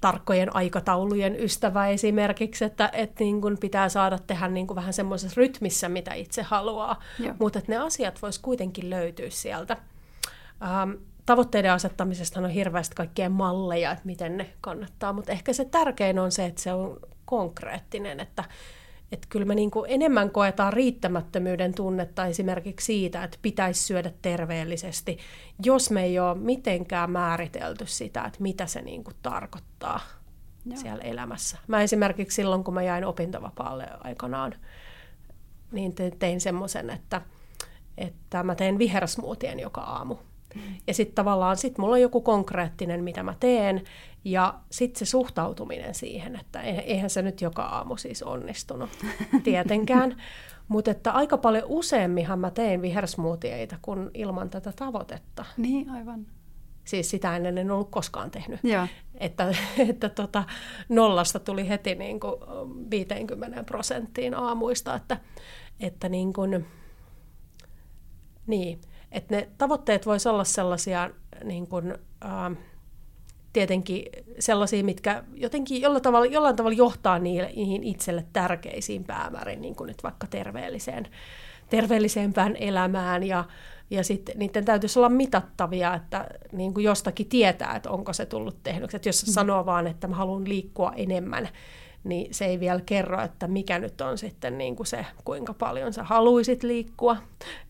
tarkkojen 0.00 0.56
aikataulujen 0.56 1.36
ystävä 1.40 1.88
esimerkiksi, 1.88 2.64
että, 2.64 2.90
että 2.92 3.24
niin 3.24 3.40
kuin 3.40 3.58
pitää 3.58 3.88
saada 3.88 4.18
tehdä 4.18 4.48
niin 4.48 4.66
kuin 4.66 4.74
vähän 4.74 4.92
semmoisessa 4.92 5.40
rytmissä, 5.40 5.88
mitä 5.88 6.14
itse 6.14 6.42
haluaa, 6.42 7.02
mutta 7.38 7.58
että 7.58 7.72
ne 7.72 7.78
asiat 7.78 8.22
vois 8.22 8.38
kuitenkin 8.38 8.90
löytyä 8.90 9.30
sieltä. 9.30 9.76
Ähm, 10.62 10.90
tavoitteiden 11.26 11.72
asettamisesta 11.72 12.40
on 12.40 12.50
hirveästi 12.50 12.94
kaikkea 12.94 13.28
malleja, 13.28 13.92
että 13.92 14.06
miten 14.06 14.36
ne 14.36 14.50
kannattaa, 14.60 15.12
mutta 15.12 15.32
ehkä 15.32 15.52
se 15.52 15.64
tärkein 15.64 16.18
on 16.18 16.32
se, 16.32 16.46
että 16.46 16.62
se 16.62 16.72
on 16.72 17.00
konkreettinen, 17.24 18.20
että, 18.20 18.44
että 19.12 19.26
kyllä 19.30 19.46
me 19.46 19.54
niin 19.54 19.70
kuin 19.70 19.90
enemmän 19.90 20.30
koetaan 20.30 20.72
riittämättömyyden 20.72 21.74
tunnetta 21.74 22.26
esimerkiksi 22.26 22.84
siitä, 22.84 23.24
että 23.24 23.38
pitäisi 23.42 23.84
syödä 23.84 24.12
terveellisesti, 24.22 25.18
jos 25.64 25.90
me 25.90 26.02
ei 26.02 26.18
ole 26.18 26.38
mitenkään 26.38 27.10
määritelty 27.10 27.86
sitä, 27.86 28.24
että 28.24 28.42
mitä 28.42 28.66
se 28.66 28.82
niin 28.82 29.04
kuin 29.04 29.16
tarkoittaa 29.22 30.00
Joo. 30.66 30.76
siellä 30.76 31.04
elämässä. 31.04 31.58
Mä 31.66 31.82
esimerkiksi 31.82 32.36
silloin, 32.36 32.64
kun 32.64 32.74
mä 32.74 32.82
jäin 32.82 33.04
opintovapaalle 33.04 33.86
aikanaan, 34.00 34.54
niin 35.72 35.94
tein 36.18 36.40
semmoisen, 36.40 36.90
että, 36.90 37.22
että 37.98 38.42
mä 38.42 38.54
teen 38.54 38.78
vihersmuutien 38.78 39.60
joka 39.60 39.80
aamu. 39.80 40.16
Ja 40.86 40.94
sitten 40.94 41.14
tavallaan 41.14 41.56
sit 41.56 41.78
mulla 41.78 41.94
on 41.94 42.00
joku 42.00 42.20
konkreettinen, 42.20 43.04
mitä 43.04 43.22
mä 43.22 43.34
teen, 43.40 43.84
ja 44.24 44.54
sitten 44.70 45.06
se 45.06 45.10
suhtautuminen 45.10 45.94
siihen, 45.94 46.36
että 46.36 46.60
eihän 46.60 47.10
se 47.10 47.22
nyt 47.22 47.40
joka 47.40 47.62
aamu 47.62 47.96
siis 47.96 48.22
onnistunut 48.22 48.90
tietenkään. 49.44 50.16
Mutta 50.68 50.90
että 50.90 51.12
aika 51.12 51.38
paljon 51.38 51.64
useamminhan 51.66 52.38
mä 52.38 52.50
teen 52.50 52.82
vihersmuutieita 52.82 53.76
kuin 53.82 54.10
ilman 54.14 54.50
tätä 54.50 54.72
tavoitetta. 54.76 55.44
Niin, 55.56 55.90
aivan. 55.90 56.26
Siis 56.84 57.10
sitä 57.10 57.36
ennen 57.36 57.58
en 57.58 57.70
ollut 57.70 57.90
koskaan 57.90 58.30
tehnyt. 58.30 58.60
Ja. 58.62 58.88
Että, 59.14 59.54
että 59.88 60.08
tota, 60.08 60.44
nollasta 60.88 61.38
tuli 61.38 61.68
heti 61.68 61.94
niin 61.94 62.20
kuin 62.20 62.34
50 62.90 63.62
prosenttiin 63.64 64.34
aamuista, 64.34 64.94
että, 64.94 65.16
että 65.80 66.08
niin 66.08 66.32
kuin, 66.32 66.66
niin, 68.46 68.80
että 69.12 69.36
ne 69.36 69.48
tavoitteet 69.58 70.06
voisi 70.06 70.28
olla 70.28 70.44
sellaisia 70.44 71.10
niin 71.44 71.66
kuin, 71.66 71.94
äh, 72.24 72.56
tietenkin 73.52 74.04
sellaisia, 74.38 74.84
mitkä 74.84 75.24
jotenkin 75.34 75.82
jollain 75.82 76.02
tavalla, 76.02 76.26
jollain 76.26 76.56
tavalla 76.56 76.76
johtaa 76.76 77.18
niihin 77.18 77.84
itselle 77.84 78.24
tärkeisiin 78.32 79.04
päämääriin, 79.04 79.62
niin 79.62 79.74
kuin 79.74 79.88
nyt 79.88 80.02
vaikka 80.02 80.26
terveelliseen, 80.26 81.08
terveellisempään 81.70 82.56
elämään 82.56 83.22
ja, 83.22 83.44
ja 83.90 84.04
sitten 84.04 84.38
niiden 84.38 84.64
täytyisi 84.64 84.98
olla 84.98 85.08
mitattavia, 85.08 85.94
että 85.94 86.26
niin 86.52 86.74
kuin 86.74 86.84
jostakin 86.84 87.28
tietää, 87.28 87.76
että 87.76 87.90
onko 87.90 88.12
se 88.12 88.26
tullut 88.26 88.56
tehdyksi. 88.62 88.96
Että 88.96 89.08
jos 89.08 89.26
mm. 89.26 89.32
sanoo 89.32 89.66
vaan, 89.66 89.86
että 89.86 90.08
mä 90.08 90.16
haluan 90.16 90.48
liikkua 90.48 90.92
enemmän, 90.96 91.48
niin 92.04 92.34
se 92.34 92.44
ei 92.44 92.60
vielä 92.60 92.80
kerro, 92.86 93.22
että 93.22 93.48
mikä 93.48 93.78
nyt 93.78 94.00
on 94.00 94.18
sitten 94.18 94.58
niin 94.58 94.76
kuin 94.76 94.86
se, 94.86 95.06
kuinka 95.24 95.54
paljon 95.54 95.92
sä 95.92 96.02
haluisit 96.02 96.62
liikkua 96.62 97.16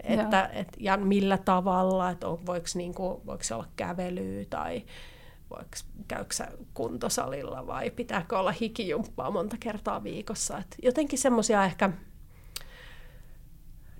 että, 0.04 0.50
et, 0.52 0.68
ja 0.78 0.96
millä 0.96 1.38
tavalla, 1.38 2.10
että 2.10 2.28
on, 2.28 2.46
voiko, 2.46 2.66
niin 2.74 2.94
kuin, 2.94 3.26
voiko 3.26 3.42
se 3.44 3.54
olla 3.54 3.66
kävelyä 3.76 4.44
tai 4.50 4.82
voiko 5.52 5.70
käykö 6.08 6.34
sä 6.34 6.48
kuntosalilla 6.74 7.66
vai 7.66 7.90
pitääkö 7.90 8.38
olla 8.38 8.52
hikijumppaa 8.52 9.30
monta 9.30 9.56
kertaa 9.60 10.04
viikossa. 10.04 10.58
Et 10.58 10.76
jotenkin 10.82 11.18
semmoisia 11.18 11.64
ehkä 11.64 11.90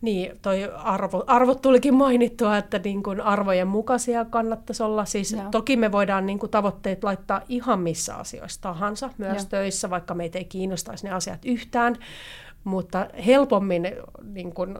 niin, 0.02 0.38
toi 0.42 0.72
arvo, 0.76 1.24
arvot 1.26 1.62
tulikin 1.62 1.94
mainittua, 1.94 2.56
että 2.56 2.78
niin 2.78 3.02
kuin 3.02 3.20
arvojen 3.20 3.68
mukaisia 3.68 4.24
kannattaisi 4.24 4.82
olla. 4.82 5.04
Siis 5.04 5.32
Joo. 5.32 5.48
toki 5.50 5.76
me 5.76 5.92
voidaan 5.92 6.26
niin 6.26 6.38
kuin 6.38 6.50
tavoitteet 6.50 7.04
laittaa 7.04 7.40
ihan 7.48 7.80
missä 7.80 8.16
asioissa 8.16 8.60
tahansa, 8.60 9.10
myös 9.18 9.42
Joo. 9.42 9.48
töissä, 9.48 9.90
vaikka 9.90 10.14
meitä 10.14 10.38
ei 10.38 10.44
kiinnostaisi 10.44 11.06
ne 11.06 11.12
asiat 11.12 11.44
yhtään. 11.44 11.96
Mutta 12.64 13.08
helpommin 13.26 13.82
niin 14.22 14.54
kuin 14.54 14.78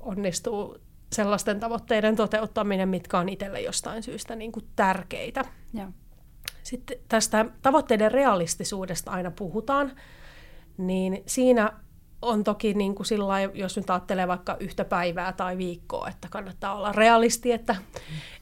onnistuu 0.00 0.78
sellaisten 1.12 1.60
tavoitteiden 1.60 2.16
toteuttaminen, 2.16 2.88
mitkä 2.88 3.18
on 3.18 3.28
itselle 3.28 3.60
jostain 3.60 4.02
syystä 4.02 4.36
niin 4.36 4.52
kuin 4.52 4.66
tärkeitä. 4.76 5.44
Joo. 5.74 5.88
Sitten 6.64 6.98
tästä 7.08 7.46
tavoitteiden 7.62 8.12
realistisuudesta 8.12 9.10
aina 9.10 9.30
puhutaan, 9.30 9.92
niin 10.78 11.22
siinä 11.26 11.72
on 12.22 12.44
toki 12.44 12.74
niin 12.74 12.94
kuin 12.94 13.06
sillä 13.06 13.40
jos 13.40 13.76
nyt 13.76 13.90
ajattelee 13.90 14.28
vaikka 14.28 14.56
yhtä 14.60 14.84
päivää 14.84 15.32
tai 15.32 15.58
viikkoa, 15.58 16.08
että 16.08 16.28
kannattaa 16.30 16.74
olla 16.74 16.92
realisti, 16.92 17.52
että, 17.52 17.76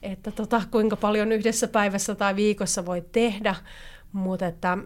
että 0.02 0.30
tota, 0.30 0.62
kuinka 0.70 0.96
paljon 0.96 1.32
yhdessä 1.32 1.68
päivässä 1.68 2.14
tai 2.14 2.36
viikossa 2.36 2.86
voi 2.86 3.04
tehdä, 3.12 3.54
mutta 4.12 4.46
että 4.46 4.78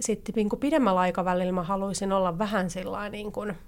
sitten 0.00 0.32
niin 0.36 0.48
kuin 0.48 0.60
pidemmällä 0.60 1.00
aikavälillä 1.00 1.52
mä 1.52 1.62
haluaisin 1.62 2.12
olla 2.12 2.38
vähän 2.38 2.70
sillä 2.70 3.08
niin 3.08 3.32
kuin 3.32 3.58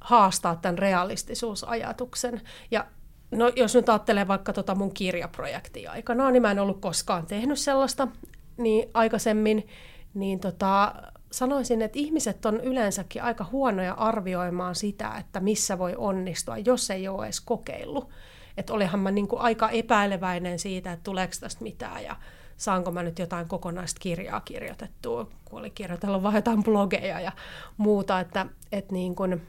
haastaa 0.00 0.56
tämän 0.56 0.78
realistisuusajatuksen. 0.78 2.40
Ja 2.70 2.86
no, 3.30 3.52
jos 3.56 3.74
nyt 3.74 3.88
ajattelee 3.88 4.28
vaikka 4.28 4.52
tota 4.52 4.74
mun 4.74 4.94
kirjaprojektia 4.94 5.90
aikanaan, 5.90 6.32
niin 6.32 6.42
mä 6.42 6.50
en 6.50 6.58
ollut 6.58 6.80
koskaan 6.80 7.26
tehnyt 7.26 7.58
sellaista 7.58 8.08
niin 8.56 8.90
aikaisemmin, 8.94 9.66
niin 10.14 10.40
tota, 10.40 10.94
sanoisin, 11.32 11.82
että 11.82 11.98
ihmiset 11.98 12.46
on 12.46 12.60
yleensäkin 12.60 13.22
aika 13.22 13.46
huonoja 13.52 13.94
arvioimaan 13.94 14.74
sitä, 14.74 15.14
että 15.18 15.40
missä 15.40 15.78
voi 15.78 15.94
onnistua, 15.96 16.58
jos 16.58 16.90
ei 16.90 17.08
ole 17.08 17.24
edes 17.24 17.40
kokeillut. 17.40 18.08
Että 18.56 18.72
olihan 18.72 19.00
mä 19.00 19.10
niin 19.10 19.28
kuin 19.28 19.40
aika 19.40 19.70
epäileväinen 19.70 20.58
siitä, 20.58 20.92
että 20.92 21.04
tuleeko 21.04 21.34
tästä 21.40 21.62
mitään 21.62 22.04
ja 22.04 22.16
saanko 22.56 22.90
mä 22.90 23.02
nyt 23.02 23.18
jotain 23.18 23.48
kokonaista 23.48 23.98
kirjaa 23.98 24.40
kirjoitettua, 24.40 25.28
kun 25.44 25.58
oli 25.58 25.70
kirjoitellut 25.70 26.22
vain 26.22 26.34
jotain 26.36 26.64
blogeja 26.64 27.20
ja 27.20 27.32
muuta, 27.76 28.20
että, 28.20 28.46
että 28.72 28.92
niin 28.92 29.14
kuin, 29.14 29.42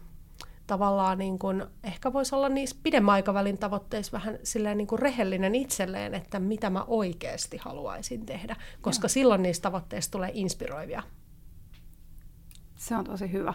tavallaan 0.67 1.17
niin 1.17 1.39
kuin, 1.39 1.65
ehkä 1.83 2.13
voisi 2.13 2.35
olla 2.35 2.49
niissä 2.49 2.75
pidemmän 2.83 3.13
aikavälin 3.13 3.57
tavoitteissa 3.57 4.11
vähän 4.11 4.39
silleen 4.43 4.77
niin 4.77 4.87
kuin 4.87 4.99
rehellinen 4.99 5.55
itselleen, 5.55 6.13
että 6.13 6.39
mitä 6.39 6.69
mä 6.69 6.83
oikeasti 6.87 7.57
haluaisin 7.57 8.25
tehdä, 8.25 8.55
koska 8.81 9.05
Joo. 9.05 9.09
silloin 9.09 9.43
niistä 9.43 9.63
tavoitteista 9.63 10.11
tulee 10.11 10.31
inspiroivia. 10.33 11.03
Se 12.75 12.95
on 12.95 13.03
tosi 13.03 13.31
hyvä. 13.31 13.53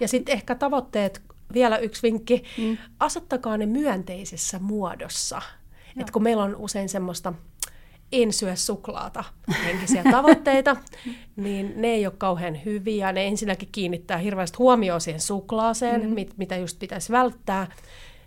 Ja 0.00 0.08
sitten 0.08 0.32
ehkä 0.32 0.54
tavoitteet, 0.54 1.22
vielä 1.52 1.78
yksi 1.78 2.02
vinkki, 2.02 2.44
mm. 2.58 2.78
asettakaa 3.00 3.56
ne 3.56 3.66
myönteisessä 3.66 4.58
muodossa. 4.58 5.42
Et 5.96 6.10
kun 6.10 6.22
meillä 6.22 6.42
on 6.42 6.56
usein 6.56 6.88
semmoista 6.88 7.32
en 8.12 8.32
syö 8.32 8.56
suklaata 8.56 9.24
henkisiä 9.64 10.02
tavoitteita, 10.10 10.76
niin 11.36 11.72
ne 11.76 11.88
ei 11.88 12.06
ole 12.06 12.14
kauhean 12.18 12.64
hyviä. 12.64 13.12
Ne 13.12 13.26
ensinnäkin 13.26 13.68
kiinnittää 13.72 14.18
hirveästi 14.18 14.56
huomioon 14.58 15.00
siihen 15.00 15.20
suklaaseen, 15.20 16.06
mm. 16.06 16.14
mit, 16.14 16.34
mitä 16.36 16.56
just 16.56 16.78
pitäisi 16.78 17.12
välttää. 17.12 17.66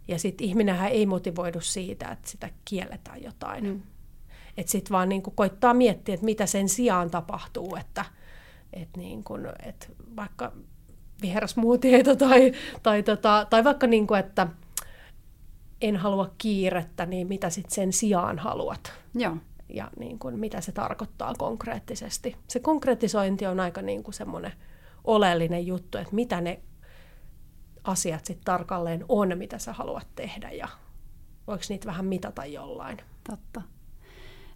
Ja 0.08 0.20
sitten 0.20 0.48
ihminenhän 0.48 0.92
ei 0.92 1.06
motivoidu 1.06 1.62
siitä, 1.62 2.08
että 2.12 2.30
sitä 2.30 2.50
kielletään 2.66 3.24
jotain. 3.24 3.64
Mm. 3.64 3.82
Että 4.58 4.72
sitten 4.72 4.92
vaan 4.94 5.10
niin 5.10 5.22
koittaa 5.22 5.74
miettiä, 5.74 6.14
että 6.14 6.26
mitä 6.26 6.46
sen 6.46 6.70
sijaan 6.70 7.12
tapahtuu, 7.12 7.76
että 7.76 8.06
et 8.74 8.90
niin 8.98 9.24
kun, 9.24 9.48
et 9.64 9.92
vaikka 10.16 10.52
viherasmuutieita 11.22 12.16
tai, 12.16 12.52
tai, 12.84 13.04
tota, 13.04 13.48
tai 13.50 13.64
vaikka 13.64 13.88
niin 13.88 14.08
kuin, 14.08 14.20
että 14.20 14.48
en 15.82 15.98
halua 15.98 16.32
kiirettä, 16.38 17.06
niin 17.06 17.28
mitä 17.28 17.50
sitten 17.50 17.76
sen 17.76 17.94
sijaan 17.94 18.40
haluat? 18.40 18.94
Joo 19.16 19.38
ja 19.70 19.92
niin 20.00 20.20
kuin, 20.20 20.40
mitä 20.40 20.62
se 20.62 20.72
tarkoittaa 20.72 21.34
konkreettisesti. 21.38 22.36
Se 22.48 22.60
konkretisointi 22.60 23.46
on 23.46 23.60
aika 23.60 23.82
niin 23.82 24.04
kuin 24.04 24.14
semmoinen 24.14 24.52
oleellinen 25.04 25.68
juttu, 25.68 25.98
että 25.98 26.16
mitä 26.16 26.42
ne 26.42 26.60
asiat 27.84 28.26
sitten 28.26 28.46
tarkalleen 28.46 29.06
on, 29.10 29.38
mitä 29.38 29.58
sä 29.58 29.74
haluat 29.74 30.08
tehdä 30.16 30.52
ja 30.52 30.68
voiko 31.48 31.64
niitä 31.70 31.88
vähän 31.88 32.06
mitata 32.06 32.46
jollain. 32.46 32.98
Totta. 33.30 33.62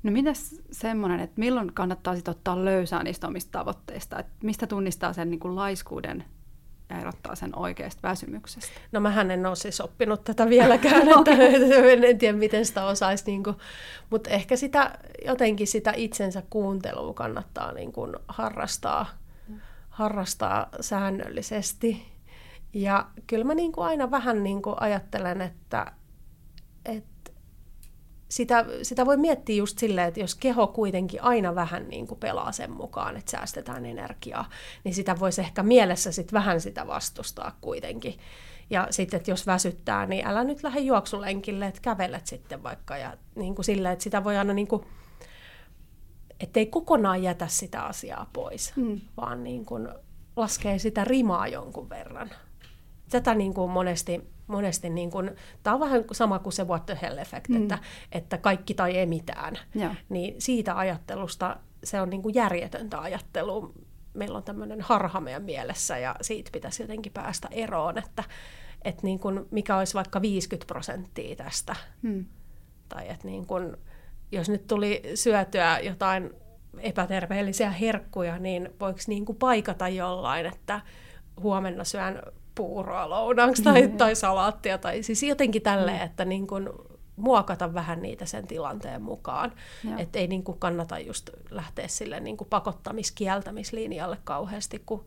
No 0.04 0.12
mitäs 0.12 0.62
semmoinen, 0.72 1.20
että 1.20 1.40
milloin 1.40 1.74
kannattaa 1.74 2.16
sitten 2.16 2.32
ottaa 2.32 2.66
löysää 2.66 3.04
niistä 3.04 3.28
omista 3.28 3.52
tavoitteista? 3.52 4.20
Että 4.20 4.34
mistä 4.44 4.68
tunnistaa 4.68 5.14
sen 5.14 5.30
niin 5.30 5.40
kuin 5.40 5.56
laiskuuden 5.56 6.26
ja 6.90 7.00
erottaa 7.00 7.36
sen 7.36 7.56
oikeasta 7.56 8.08
väsymyksestä? 8.08 8.80
No 8.92 9.00
mähän 9.00 9.32
en 9.32 9.46
ole 9.46 9.56
siis 9.56 9.82
oppinut 9.82 10.24
tätä 10.24 10.50
vieläkään, 10.50 11.08
että 11.20 11.32
en 12.08 12.18
tiedä 12.18 12.38
miten 12.38 12.66
sitä 12.66 12.86
osaisi, 12.86 13.24
niin 13.26 13.44
kuin, 13.44 13.56
mutta 14.10 14.30
ehkä 14.30 14.56
sitä, 14.56 15.00
jotenkin 15.26 15.68
sitä 15.68 15.94
itsensä 15.96 16.44
kuuntelua 16.50 17.14
kannattaa 17.14 17.72
niin 17.72 17.92
kuin 17.92 18.16
harrastaa, 18.28 19.06
harrastaa 19.90 20.70
säännöllisesti. 20.82 22.06
Ja 22.74 23.06
kyllä 23.28 23.44
mä 23.44 23.56
niin 23.56 23.72
kuin 23.72 23.86
aina 23.88 24.12
vähän 24.12 24.44
niin 24.44 24.62
kuin 24.62 24.76
ajattelen, 24.80 25.42
että, 25.42 25.92
että 26.86 27.19
sitä, 28.30 28.66
sitä 28.82 29.06
voi 29.06 29.18
miettiä 29.18 29.56
just 29.56 29.80
silleen, 29.80 30.08
että 30.08 30.20
jos 30.20 30.36
keho 30.36 30.68
kuitenkin 30.68 31.24
aina 31.24 31.56
vähän 31.56 31.90
niin 31.90 32.08
kuin 32.08 32.20
pelaa 32.20 32.52
sen 32.52 32.72
mukaan, 32.72 33.18
että 33.18 33.32
säästetään 33.32 33.86
energiaa, 33.86 34.50
niin 34.84 34.96
sitä 34.96 35.20
voisi 35.20 35.42
ehkä 35.42 35.64
mielessä 35.64 36.12
sit 36.12 36.34
vähän 36.34 36.62
sitä 36.62 36.88
vastustaa 36.88 37.58
kuitenkin. 37.62 38.20
Ja 38.70 38.88
sitten, 38.90 39.18
että 39.18 39.32
jos 39.32 39.48
väsyttää, 39.48 40.06
niin 40.06 40.28
älä 40.28 40.44
nyt 40.44 40.64
lähde 40.64 40.80
juoksulenkille, 40.80 41.68
että 41.68 41.82
kävelet 41.82 42.28
sitten 42.28 42.64
vaikka. 42.64 42.98
Ja 42.98 43.18
niin 43.36 43.56
kuin 43.56 43.66
silleen, 43.66 43.94
että 43.94 44.04
sitä 44.04 44.24
voi 44.24 44.38
aina 44.38 44.54
niin 44.54 44.68
kuin, 44.68 44.86
ettei 46.40 46.66
kokonaan 46.66 47.24
jätä 47.24 47.48
sitä 47.48 47.84
asiaa 47.84 48.30
pois, 48.34 48.74
mm. 48.76 49.02
vaan 49.18 49.44
niin 49.44 49.66
kuin 49.66 49.90
laskee 50.36 50.80
sitä 50.80 51.04
rimaa 51.04 51.48
jonkun 51.48 51.90
verran. 51.90 52.30
Tätä 53.10 53.36
niin 53.36 53.54
kuin 53.54 53.72
monesti 53.72 54.30
monesti 54.50 54.90
niin 54.90 55.12
kuin, 55.12 55.32
tämä 55.64 55.74
on 55.74 55.80
vähän 55.80 56.04
sama 56.12 56.40
kuin 56.40 56.54
se 56.54 56.68
what 56.68 56.86
the 56.86 57.00
hell 57.02 57.18
effect, 57.18 57.50
mm. 57.50 57.62
että, 57.62 57.80
että 58.12 58.38
kaikki 58.38 58.74
tai 58.74 58.98
ei 58.98 59.06
mitään. 59.06 59.60
Ja. 59.76 59.96
Niin 60.10 60.36
siitä 60.42 60.78
ajattelusta 60.78 61.58
se 61.84 62.02
on 62.02 62.10
niin 62.10 62.22
kuin 62.22 62.36
järjetöntä 62.36 63.00
ajattelua. 63.00 63.74
Meillä 64.14 64.38
on 64.38 64.44
tämmöinen 64.44 64.82
harha 64.82 65.22
meidän 65.22 65.44
mielessä 65.44 65.98
ja 65.98 66.16
siitä 66.22 66.50
pitäisi 66.54 66.84
jotenkin 66.84 67.12
päästä 67.12 67.48
eroon, 67.52 67.98
että, 67.98 68.24
että 68.82 69.04
niin 69.04 69.20
kuin, 69.20 69.46
mikä 69.52 69.78
olisi 69.78 69.94
vaikka 69.94 70.22
50 70.22 70.68
prosenttia 70.68 71.36
tästä. 71.36 71.76
Mm. 72.02 72.26
Tai 72.90 73.10
että 73.10 73.28
niin 73.28 73.46
kuin, 73.46 73.78
jos 74.32 74.50
nyt 74.50 74.68
tuli 74.68 75.02
syötyä 75.16 75.80
jotain 75.80 76.34
epäterveellisiä 76.80 77.72
herkkuja, 77.72 78.40
niin 78.40 78.70
voiko 78.80 79.00
niin 79.08 79.26
kuin 79.26 79.38
paikata 79.38 79.88
jollain, 79.88 80.46
että 80.46 80.82
huomenna 81.42 81.84
syön 81.84 82.22
puuroa 82.60 83.10
lounaksi 83.10 83.64
tai, 83.64 83.88
mm. 83.88 83.98
tai 83.98 84.16
salaattia. 84.16 84.78
Tai 84.78 85.04
siis 85.04 85.24
jotenkin 85.24 85.62
tälleen, 85.62 86.00
mm. 86.00 86.06
että 86.06 86.26
niin 86.26 86.48
kuin 86.48 86.70
muokata 87.16 87.74
vähän 87.74 88.02
niitä 88.02 88.26
sen 88.26 88.48
tilanteen 88.48 89.02
mukaan. 89.02 89.52
Että 89.98 90.20
ei 90.20 90.28
niin 90.28 90.44
kuin 90.44 90.60
kannata 90.60 91.00
just 91.00 91.30
lähteä 91.50 91.88
sille 91.88 92.20
niin 92.20 92.38
kuin 92.38 92.48
pakottamis-kieltämislinjalle 92.50 94.18
kauheasti, 94.24 94.84
kun 94.86 95.06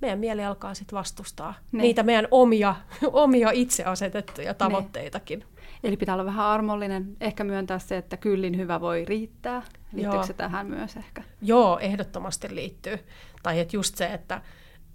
meidän 0.00 0.18
mieli 0.18 0.44
alkaa 0.44 0.74
sitten 0.74 0.98
vastustaa 0.98 1.54
ne. 1.72 1.82
niitä 1.82 2.02
meidän 2.02 2.28
omia, 2.30 2.74
omia 3.12 3.50
itse 3.50 3.84
asetettuja 3.84 4.54
tavoitteitakin. 4.54 5.38
Ne. 5.38 5.46
Eli 5.84 5.96
pitää 5.96 6.14
olla 6.14 6.24
vähän 6.24 6.46
armollinen, 6.46 7.16
ehkä 7.20 7.44
myöntää 7.44 7.78
se, 7.78 7.96
että 7.96 8.16
kyllin 8.16 8.56
hyvä 8.56 8.80
voi 8.80 9.04
riittää. 9.04 9.62
Liittyykö 9.92 10.16
Joo. 10.16 10.26
se 10.26 10.32
tähän 10.32 10.66
myös 10.66 10.96
ehkä? 10.96 11.22
Joo, 11.42 11.78
ehdottomasti 11.78 12.54
liittyy. 12.54 12.98
Tai 13.42 13.60
että 13.60 13.76
just 13.76 13.96
se, 13.96 14.06
että 14.06 14.40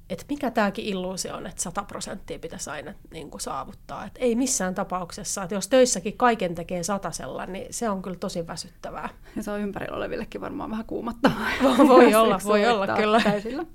että 0.09 0.25
mikä 0.29 0.51
tämäkin 0.51 0.85
illuusio 0.85 1.35
on, 1.35 1.47
että 1.47 1.61
100 1.61 1.83
prosenttia 1.83 2.39
pitäisi 2.39 2.69
aina 2.69 2.93
niin 3.11 3.29
kuin 3.29 3.41
saavuttaa. 3.41 4.05
Et 4.05 4.13
ei 4.19 4.35
missään 4.35 4.75
tapauksessa, 4.75 5.43
että 5.43 5.55
jos 5.55 5.67
töissäkin 5.67 6.17
kaiken 6.17 6.55
tekee 6.55 6.83
satasella, 6.83 7.45
niin 7.45 7.73
se 7.73 7.89
on 7.89 8.01
kyllä 8.01 8.17
tosi 8.17 8.47
väsyttävää. 8.47 9.09
Ja 9.35 9.43
se 9.43 9.51
on 9.51 9.59
ympärillä 9.59 9.97
olevillekin 9.97 10.41
varmaan 10.41 10.71
vähän 10.71 10.85
kuumottavaa. 10.85 11.49
Voi 11.87 12.15
olla, 12.15 12.39
voi 12.43 12.67
olla 12.67 12.87
kyllä. 12.87 13.21
Täysillä. 13.21 13.65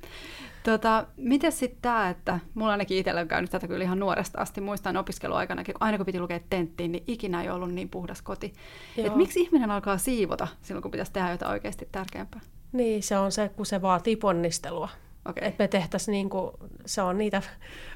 Tota, 0.65 1.07
miten 1.17 1.53
sitten 1.53 1.79
tämä, 1.83 2.09
että 2.11 2.41
mulla 2.55 2.73
ainakin 2.73 2.99
itsellä 2.99 3.21
on 3.21 3.29
käynyt 3.29 3.51
tätä 3.51 3.69
kyllä 3.69 3.85
ihan 3.85 3.99
nuoresta 3.99 4.41
asti, 4.41 4.61
muistan 4.61 4.97
opiskeluaikanakin, 4.97 5.75
aina 5.81 5.99
kun 5.99 6.07
piti 6.07 6.21
lukea 6.21 6.41
tenttiin, 6.51 6.93
niin 6.93 7.05
ikinä 7.07 7.43
ei 7.43 7.51
ollut 7.51 7.73
niin 7.73 7.89
puhdas 7.89 8.23
koti. 8.23 8.53
Et 8.97 9.17
miksi 9.17 9.41
ihminen 9.41 9.71
alkaa 9.71 9.99
siivota 9.99 10.49
silloin, 10.63 10.83
kun 10.83 10.91
pitäisi 10.91 11.13
tehdä 11.13 11.31
jotain 11.31 11.53
oikeasti 11.53 11.89
tärkeämpää? 11.93 12.41
Niin, 12.73 13.03
se 13.03 13.19
on 13.19 13.33
se, 13.33 13.49
kun 13.49 13.67
se 13.67 13.83
vaatii 13.83 14.17
ponnistelua. 14.17 14.89
Okay. 15.29 15.49
Että 15.49 15.65
me 15.65 15.69
tehtäisiin, 15.69 16.13
niin 16.13 16.31
kuin, 16.31 16.51
se 16.87 17.03
on 17.03 17.19
niitä 17.19 17.43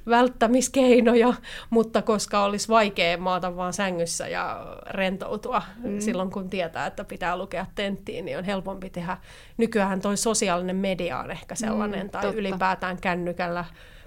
välttämiskeinoja, 0.07 1.35
mutta 1.71 2.03
koska 2.03 2.45
olisi 2.45 2.69
vaikea 2.69 3.19
maata 3.19 3.57
vaan 3.57 3.73
sängyssä 3.73 4.29
ja 4.29 4.67
rentoutua 4.91 5.62
mm. 5.83 6.01
silloin, 6.01 6.31
kun 6.31 6.51
tietää, 6.51 6.87
että 6.87 7.05
pitää 7.05 7.37
lukea 7.37 7.67
tenttiin, 7.75 8.25
niin 8.25 8.38
on 8.38 8.45
helpompi 8.45 8.91
tehdä. 8.91 9.17
Nykyään 9.57 10.01
toi 10.01 10.17
sosiaalinen 10.17 10.77
media 10.77 11.19
on 11.19 11.31
ehkä 11.31 11.55
sellainen, 11.55 12.07
mm, 12.07 12.11
tai 12.11 12.23
totta. 12.23 12.38
ylipäätään 12.38 13.01
kännykällä 13.01 13.64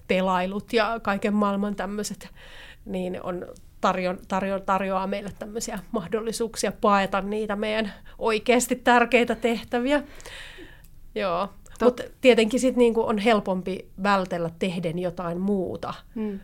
pelailut 0.08 0.74
ja 0.74 1.00
kaiken 1.04 1.34
maailman 1.34 1.76
tämmöiset, 1.76 2.30
niin 2.86 3.20
on 3.24 3.46
tarjo, 3.82 4.16
tarjo, 4.28 4.60
tarjoaa 4.60 5.08
meille 5.08 5.32
tämmöisiä 5.40 5.80
mahdollisuuksia 5.92 6.72
paeta 6.72 7.22
niitä 7.22 7.56
meidän 7.56 7.94
oikeasti 8.18 8.76
tärkeitä 8.76 9.36
tehtäviä. 9.36 10.04
Joo. 11.16 11.50
Mutta 11.86 12.04
tietenkin 12.22 12.60
sit 12.60 12.76
niinku 12.76 13.02
on 13.08 13.18
helpompi 13.18 13.86
vältellä 14.04 14.50
tehden 14.60 15.00
jotain 15.00 15.40
muuta. 15.40 15.94
Mm. 16.16 16.40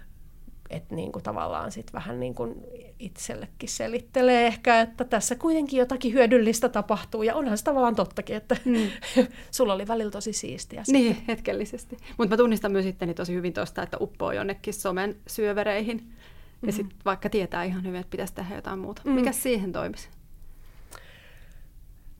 Että 0.69 0.95
niinku 0.95 1.19
tavallaan 1.21 1.71
sit 1.71 1.93
vähän 1.93 2.19
niinku 2.19 2.65
itsellekin 2.99 3.69
selittelee 3.69 4.47
ehkä, 4.47 4.81
että 4.81 5.03
tässä 5.03 5.35
kuitenkin 5.35 5.79
jotakin 5.79 6.13
hyödyllistä 6.13 6.69
tapahtuu. 6.69 7.23
Ja 7.23 7.35
onhan 7.35 7.57
se 7.57 7.63
tavallaan 7.63 7.95
tottakin, 7.95 8.35
että 8.35 8.57
mm. 8.65 8.89
sulla 9.51 9.73
oli 9.73 9.87
välillä 9.87 10.11
tosi 10.11 10.33
siistiä. 10.33 10.83
Niin, 10.87 11.15
sitten. 11.15 11.25
hetkellisesti. 11.27 11.97
Mutta 12.17 12.33
mä 12.33 12.37
tunnistan 12.37 12.71
myös 12.71 12.85
itteni 12.85 13.13
tosi 13.13 13.33
hyvin 13.33 13.53
tuosta, 13.53 13.83
että 13.83 13.97
uppoo 14.01 14.31
jonnekin 14.31 14.73
somen 14.73 15.15
syövereihin. 15.27 15.97
Ja 15.97 16.67
mm-hmm. 16.67 16.75
sitten 16.75 16.97
vaikka 17.05 17.29
tietää 17.29 17.63
ihan 17.63 17.83
hyvin, 17.83 17.99
että 17.99 18.11
pitäisi 18.11 18.33
tehdä 18.33 18.55
jotain 18.55 18.79
muuta. 18.79 19.01
Mm. 19.05 19.11
Mikä 19.11 19.31
siihen 19.31 19.71
toimisi? 19.71 20.09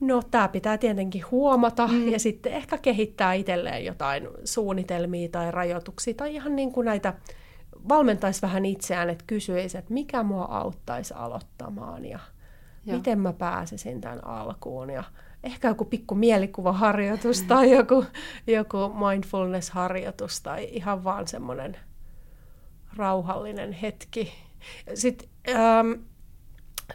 No 0.00 0.22
tämä 0.30 0.48
pitää 0.48 0.78
tietenkin 0.78 1.24
huomata 1.30 1.86
mm. 1.86 2.08
ja 2.08 2.18
sitten 2.18 2.52
ehkä 2.52 2.78
kehittää 2.78 3.32
itselleen 3.32 3.84
jotain 3.84 4.28
suunnitelmia 4.44 5.28
tai 5.28 5.50
rajoituksia 5.50 6.14
tai 6.14 6.34
ihan 6.34 6.56
niin 6.56 6.72
kuin 6.72 6.84
näitä 6.84 7.14
valmentaisi 7.88 8.42
vähän 8.42 8.64
itseään, 8.64 9.10
että 9.10 9.24
kysyisi, 9.26 9.78
että 9.78 9.94
mikä 9.94 10.22
mua 10.22 10.44
auttaisi 10.44 11.14
aloittamaan 11.14 12.04
ja 12.04 12.18
Joo. 12.86 12.96
miten 12.96 13.20
mä 13.20 13.32
pääsisin 13.32 14.00
tämän 14.00 14.26
alkuun 14.26 14.90
ja 14.90 15.04
ehkä 15.44 15.68
joku 15.68 15.84
pikku 15.84 16.14
mielikuvaharjoitus 16.14 17.42
tai 17.42 17.70
joku, 17.76 18.04
joku 18.46 18.76
mindfulness-harjoitus 18.76 20.40
tai 20.42 20.68
ihan 20.70 21.04
vaan 21.04 21.28
semmoinen 21.28 21.76
rauhallinen 22.96 23.72
hetki. 23.72 24.32
Sitten 24.94 25.28
ähm, 25.48 25.92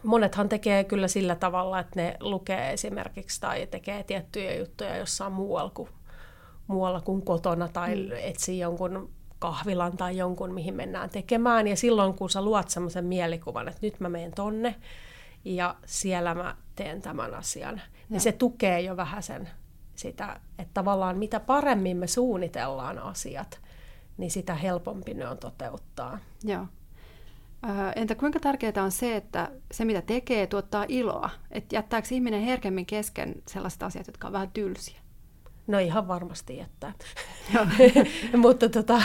monethan 0.03 0.49
tekee 0.49 0.83
kyllä 0.83 1.07
sillä 1.07 1.35
tavalla, 1.35 1.79
että 1.79 2.01
ne 2.01 2.17
lukee 2.19 2.73
esimerkiksi 2.73 3.41
tai 3.41 3.67
tekee 3.67 4.03
tiettyjä 4.03 4.55
juttuja 4.55 4.97
jossain 4.97 5.33
muualla 5.33 5.71
kuin, 5.73 5.89
muualla 6.67 7.01
kuin 7.01 7.25
kotona 7.25 7.67
tai 7.67 7.95
mm. 7.95 8.11
etsii 8.23 8.59
jonkun 8.59 9.09
kahvilan 9.39 9.97
tai 9.97 10.17
jonkun, 10.17 10.53
mihin 10.53 10.73
mennään 10.73 11.09
tekemään. 11.09 11.67
Ja 11.67 11.75
silloin, 11.75 12.13
kun 12.13 12.29
sä 12.29 12.41
luot 12.41 12.69
semmoisen 12.69 13.05
mielikuvan, 13.05 13.67
että 13.67 13.79
nyt 13.81 13.99
mä 13.99 14.09
menen 14.09 14.31
tonne 14.31 14.75
ja 15.45 15.75
siellä 15.85 16.35
mä 16.35 16.55
teen 16.75 17.01
tämän 17.01 17.33
asian, 17.33 17.75
niin 17.75 17.81
ja. 17.81 18.05
niin 18.09 18.21
se 18.21 18.31
tukee 18.31 18.81
jo 18.81 18.97
vähän 18.97 19.23
sen 19.23 19.49
sitä, 19.95 20.39
että 20.59 20.71
tavallaan 20.73 21.17
mitä 21.17 21.39
paremmin 21.39 21.97
me 21.97 22.07
suunnitellaan 22.07 22.99
asiat, 22.99 23.61
niin 24.17 24.31
sitä 24.31 24.55
helpompi 24.55 25.13
ne 25.13 25.27
on 25.27 25.37
toteuttaa. 25.37 26.19
Joo. 26.43 26.67
Entä 27.95 28.15
kuinka 28.15 28.39
tärkeää 28.39 28.83
on 28.83 28.91
se, 28.91 29.15
että 29.15 29.51
se 29.71 29.85
mitä 29.85 30.01
tekee 30.01 30.47
tuottaa 30.47 30.85
iloa? 30.87 31.29
Että 31.51 31.75
jättääkö 31.75 32.07
ihminen 32.11 32.41
herkemmin 32.41 32.85
kesken 32.85 33.35
sellaiset 33.47 33.83
asiat, 33.83 34.07
jotka 34.07 34.27
on 34.27 34.33
vähän 34.33 34.51
tylsiä? 34.51 34.99
No 35.67 35.79
ihan 35.79 36.07
varmasti 36.07 36.57
jättää. 36.57 36.93
Mutta 38.37 38.69
tota, 38.69 39.01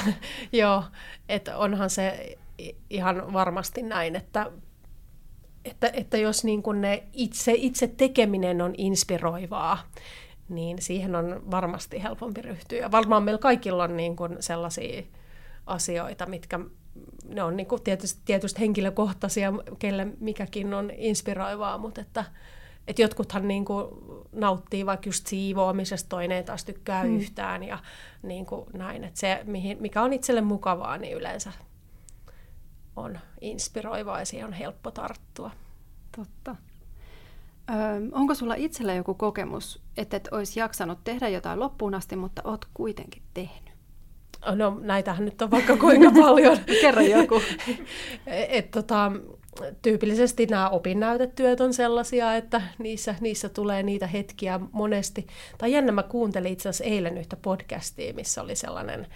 joo, 0.52 0.84
että 1.28 1.56
onhan 1.56 1.90
se 1.90 2.36
ihan 2.90 3.32
varmasti 3.32 3.82
näin, 3.82 4.16
että, 4.16 4.50
että, 5.64 5.90
että 5.92 6.16
jos 6.16 6.44
niin 6.44 6.62
kun 6.62 6.80
ne 6.80 7.02
itse, 7.12 7.52
itse 7.56 7.86
tekeminen 7.86 8.62
on 8.62 8.74
inspiroivaa, 8.78 9.78
niin 10.48 10.82
siihen 10.82 11.14
on 11.14 11.50
varmasti 11.50 12.02
helpompi 12.02 12.42
ryhtyä. 12.42 12.78
Ja 12.78 12.90
varmaan 12.90 13.22
meillä 13.22 13.38
kaikilla 13.38 13.84
on 13.84 13.96
niin 13.96 14.16
kun 14.16 14.36
sellaisia 14.40 15.02
asioita, 15.66 16.26
mitkä 16.26 16.60
ne 17.28 17.42
on 17.42 17.56
niin 17.56 17.66
kuin 17.66 17.82
tietysti, 17.82 18.20
tietysti 18.24 18.60
henkilökohtaisia, 18.60 19.52
kelle 19.78 20.06
mikäkin 20.20 20.74
on 20.74 20.90
inspiroivaa, 20.96 21.78
mutta 21.78 22.00
että, 22.00 22.24
että 22.88 23.02
jotkuthan 23.02 23.48
niin 23.48 23.64
kuin 23.64 23.86
nauttii 24.32 24.86
vaikka 24.86 25.08
just 25.08 25.26
siivoamisesta, 25.26 26.08
toinen 26.08 26.36
ei 26.36 26.44
taas 26.44 26.64
tykkää 26.64 27.04
mm. 27.04 27.16
yhtään 27.16 27.64
ja 27.64 27.78
niin 28.22 28.46
kuin 28.46 28.66
näin. 28.72 29.04
Että 29.04 29.20
se, 29.20 29.44
mikä 29.80 30.02
on 30.02 30.12
itselle 30.12 30.40
mukavaa, 30.40 30.98
niin 30.98 31.16
yleensä 31.16 31.52
on 32.96 33.18
inspiroivaa 33.40 34.18
ja 34.18 34.26
siihen 34.26 34.46
on 34.46 34.52
helppo 34.52 34.90
tarttua. 34.90 35.50
Totta. 36.16 36.56
Öö, 37.70 37.76
onko 38.12 38.34
sulla 38.34 38.54
itsellä 38.54 38.94
joku 38.94 39.14
kokemus, 39.14 39.82
että 39.96 40.16
et 40.16 40.28
olisi 40.30 40.60
jaksanut 40.60 40.98
tehdä 41.04 41.28
jotain 41.28 41.60
loppuun 41.60 41.94
asti, 41.94 42.16
mutta 42.16 42.42
oot 42.44 42.64
kuitenkin 42.74 43.22
tehnyt? 43.34 43.67
No 44.54 44.78
näitähän 44.80 45.24
nyt 45.24 45.42
on 45.42 45.50
vaikka 45.50 45.76
kuinka 45.76 46.10
paljon. 46.22 46.58
Kerro 46.80 47.02
joku. 47.02 47.42
Et, 48.26 48.70
tota, 48.70 49.12
tyypillisesti 49.82 50.46
nämä 50.46 50.68
opinnäytetyöt 50.68 51.60
on 51.60 51.74
sellaisia, 51.74 52.36
että 52.36 52.62
niissä, 52.78 53.14
niissä 53.20 53.48
tulee 53.48 53.82
niitä 53.82 54.06
hetkiä 54.06 54.60
monesti. 54.72 55.26
Tai 55.58 55.72
jännä, 55.72 55.92
mä 55.92 56.02
kuuntelin 56.02 56.52
itse 56.52 56.68
asiassa 56.68 56.84
eilen 56.84 57.18
yhtä 57.18 57.36
podcastia, 57.36 58.14
missä 58.14 58.42
oli 58.42 58.56
sellainen 58.56 59.06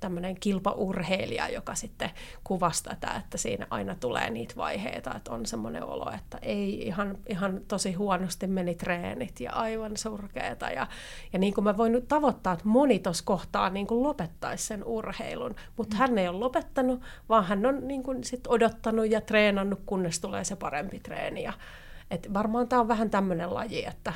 tämmöinen 0.00 0.36
kilpaurheilija, 0.40 1.48
joka 1.48 1.74
sitten 1.74 2.10
kuvasi 2.44 2.84
tätä, 2.84 3.14
että 3.24 3.38
siinä 3.38 3.66
aina 3.70 3.94
tulee 3.94 4.30
niitä 4.30 4.54
vaiheita, 4.56 5.14
että 5.16 5.32
on 5.32 5.46
semmoinen 5.46 5.84
olo, 5.84 6.12
että 6.14 6.38
ei 6.42 6.86
ihan, 6.86 7.18
ihan 7.28 7.60
tosi 7.68 7.92
huonosti 7.92 8.46
meni 8.46 8.74
treenit 8.74 9.40
ja 9.40 9.52
aivan 9.52 9.96
surkeeta. 9.96 10.70
Ja, 10.70 10.86
ja 11.32 11.38
niin 11.38 11.54
kuin 11.54 11.64
mä 11.64 11.76
voin 11.76 12.06
tavoittaa, 12.08 12.52
että 12.52 12.68
moni 12.68 12.98
tuossa 12.98 13.24
kohtaa 13.24 13.70
niin 13.70 13.86
kuin 13.86 14.02
lopettaisi 14.02 14.66
sen 14.66 14.84
urheilun, 14.84 15.54
mutta 15.76 15.96
mm. 15.96 15.98
hän 15.98 16.18
ei 16.18 16.28
ole 16.28 16.38
lopettanut, 16.38 17.00
vaan 17.28 17.44
hän 17.44 17.66
on 17.66 17.88
niin 17.88 18.02
kuin 18.02 18.24
sit 18.24 18.46
odottanut 18.46 19.10
ja 19.10 19.20
treenannut, 19.20 19.80
kunnes 19.86 20.20
tulee 20.20 20.44
se 20.44 20.56
parempi 20.56 21.00
treeni. 21.00 21.42
Ja, 21.42 21.52
et 22.10 22.34
varmaan 22.34 22.68
tämä 22.68 22.80
on 22.80 22.88
vähän 22.88 23.10
tämmöinen 23.10 23.54
laji, 23.54 23.84
että, 23.84 24.12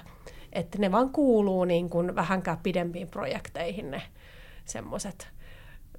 että 0.53 0.79
ne 0.79 0.93
vaan 0.93 1.11
kuuluu 1.11 1.65
niin 1.65 1.91
kuin 1.91 2.15
vähänkään 2.15 2.59
pidempiin 2.63 3.09
projekteihin 3.09 3.91
ne, 3.91 4.03
semmoiset 4.65 5.29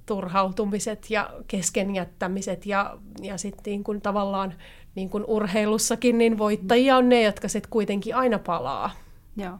turhautumiset 0.05 1.09
ja 1.09 1.29
keskenjättämiset 1.47 2.65
ja, 2.65 2.97
ja 3.21 3.37
sitten 3.37 3.71
niin 3.71 3.83
kuin 3.83 4.01
tavallaan 4.01 4.53
niin 4.95 5.09
kuin 5.09 5.25
urheilussakin 5.27 6.17
niin 6.17 6.37
voittajia 6.37 6.97
on 6.97 7.09
ne, 7.09 7.21
jotka 7.21 7.47
sitten 7.47 7.69
kuitenkin 7.69 8.15
aina 8.15 8.39
palaa. 8.39 8.91
Joo. 9.37 9.57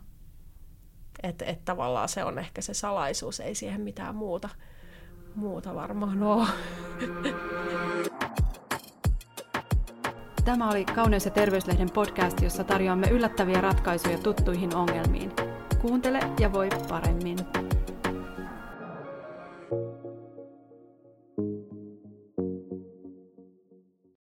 Että 1.24 1.46
et 1.46 1.65
tavallaan 1.65 2.10
se 2.10 2.24
on 2.24 2.39
ehkä 2.39 2.62
se 2.62 2.74
salaisuus, 2.74 3.39
ei 3.39 3.56
siihen 3.56 3.82
mitään 3.82 4.15
muuta, 4.15 4.50
muuta 5.36 5.76
varmaan 5.76 6.24
ole. 6.24 6.48
Tämä 10.46 10.70
oli 10.70 10.86
Kauneus- 10.86 11.26
ja 11.26 11.32
terveyslehden 11.32 11.89
podcast, 11.89 12.41
jossa 12.41 12.63
tarjoamme 12.63 13.08
yllättäviä 13.08 13.62
ratkaisuja 13.62 14.18
tuttuihin 14.18 14.76
ongelmiin. 14.76 15.32
Kuuntele 15.82 16.20
ja 16.39 16.54
voi 16.54 16.70
paremmin. 16.89 17.38